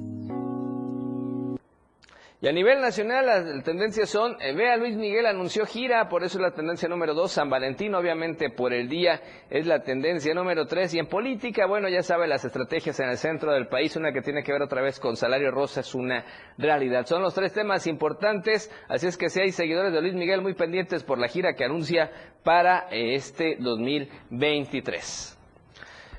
[2.42, 6.38] Y a nivel nacional las tendencias son, eh, vea Luis Miguel anunció gira, por eso
[6.38, 9.20] es la tendencia número dos, San Valentín obviamente por el día
[9.50, 13.18] es la tendencia número tres, y en política, bueno, ya sabe las estrategias en el
[13.18, 16.24] centro del país, una que tiene que ver otra vez con salario rosa es una
[16.56, 17.04] realidad.
[17.04, 20.54] Son los tres temas importantes, así es que si hay seguidores de Luis Miguel muy
[20.54, 22.10] pendientes por la gira que anuncia
[22.42, 25.39] para eh, este 2023.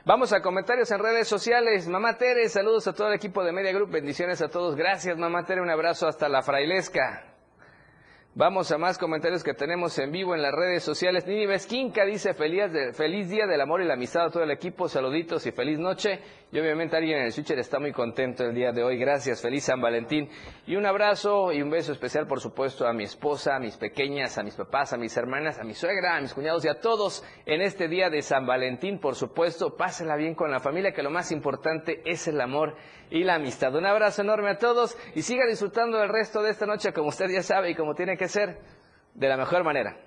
[0.04, 1.88] Vamos a comentarios en redes sociales.
[1.88, 3.92] Mamá Tere, saludos a todo el equipo de Media Group.
[3.92, 4.76] Bendiciones a todos.
[4.76, 5.62] Gracias, Mamá Tere.
[5.62, 7.31] Un abrazo hasta la frailesca.
[8.34, 11.28] Vamos a más comentarios que tenemos en vivo en las redes sociales.
[11.28, 14.88] Nini Vesquinca dice feliz, feliz día del amor y la amistad a todo el equipo,
[14.88, 16.18] saluditos y feliz noche.
[16.50, 18.98] Y obviamente alguien en el switcher está muy contento el día de hoy.
[18.98, 20.30] Gracias, feliz San Valentín.
[20.66, 24.38] Y un abrazo y un beso especial, por supuesto, a mi esposa, a mis pequeñas,
[24.38, 27.26] a mis papás, a mis hermanas, a mi suegra, a mis cuñados y a todos
[27.46, 29.00] en este día de San Valentín.
[29.00, 32.78] Por supuesto, pásenla bien con la familia, que lo más importante es el amor
[33.12, 33.76] y la amistad.
[33.76, 37.30] Un abrazo enorme a todos y siga disfrutando del resto de esta noche como usted
[37.30, 38.58] ya sabe y como tiene que ser,
[39.14, 39.98] de la mejor manera.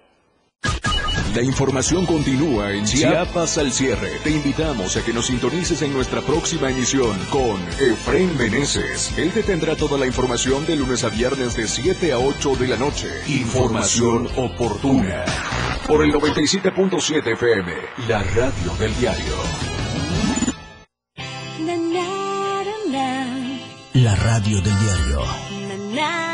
[1.34, 4.20] La información continúa en Chiapas al cierre.
[4.22, 9.18] Te invitamos a que nos sintonices en nuestra próxima emisión con Efraín Meneses.
[9.18, 12.68] Él te tendrá toda la información de lunes a viernes de 7 a 8 de
[12.68, 13.08] la noche.
[13.26, 15.24] Información oportuna.
[15.88, 17.72] Por el 97.7 FM,
[18.08, 19.63] la radio del diario.
[24.34, 26.33] Radio del diario.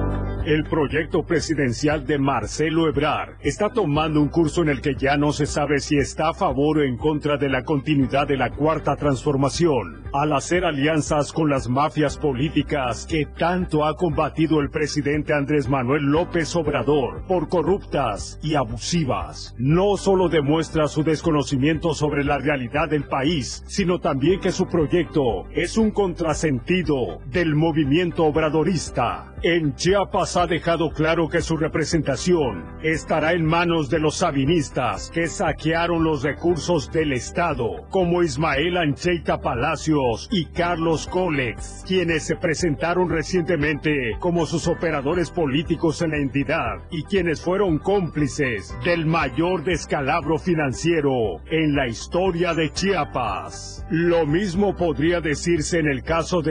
[0.45, 5.33] El proyecto presidencial de Marcelo Ebrard está tomando un curso en el que ya no
[5.33, 8.95] se sabe si está a favor o en contra de la continuidad de la cuarta
[8.95, 15.69] transformación, al hacer alianzas con las mafias políticas que tanto ha combatido el presidente Andrés
[15.69, 19.53] Manuel López Obrador por corruptas y abusivas.
[19.59, 25.45] No solo demuestra su desconocimiento sobre la realidad del país, sino también que su proyecto
[25.51, 29.30] es un contrasentido del movimiento obradorista.
[29.43, 35.25] En Chiapas ha dejado claro que su representación estará en manos de los sabinistas que
[35.25, 43.09] saquearon los recursos del Estado, como Ismael Ancheita Palacios y Carlos Colex, quienes se presentaron
[43.09, 50.37] recientemente como sus operadores políticos en la entidad y quienes fueron cómplices del mayor descalabro
[50.37, 53.87] financiero en la historia de Chiapas.
[53.89, 56.49] Lo mismo podría decirse en el caso de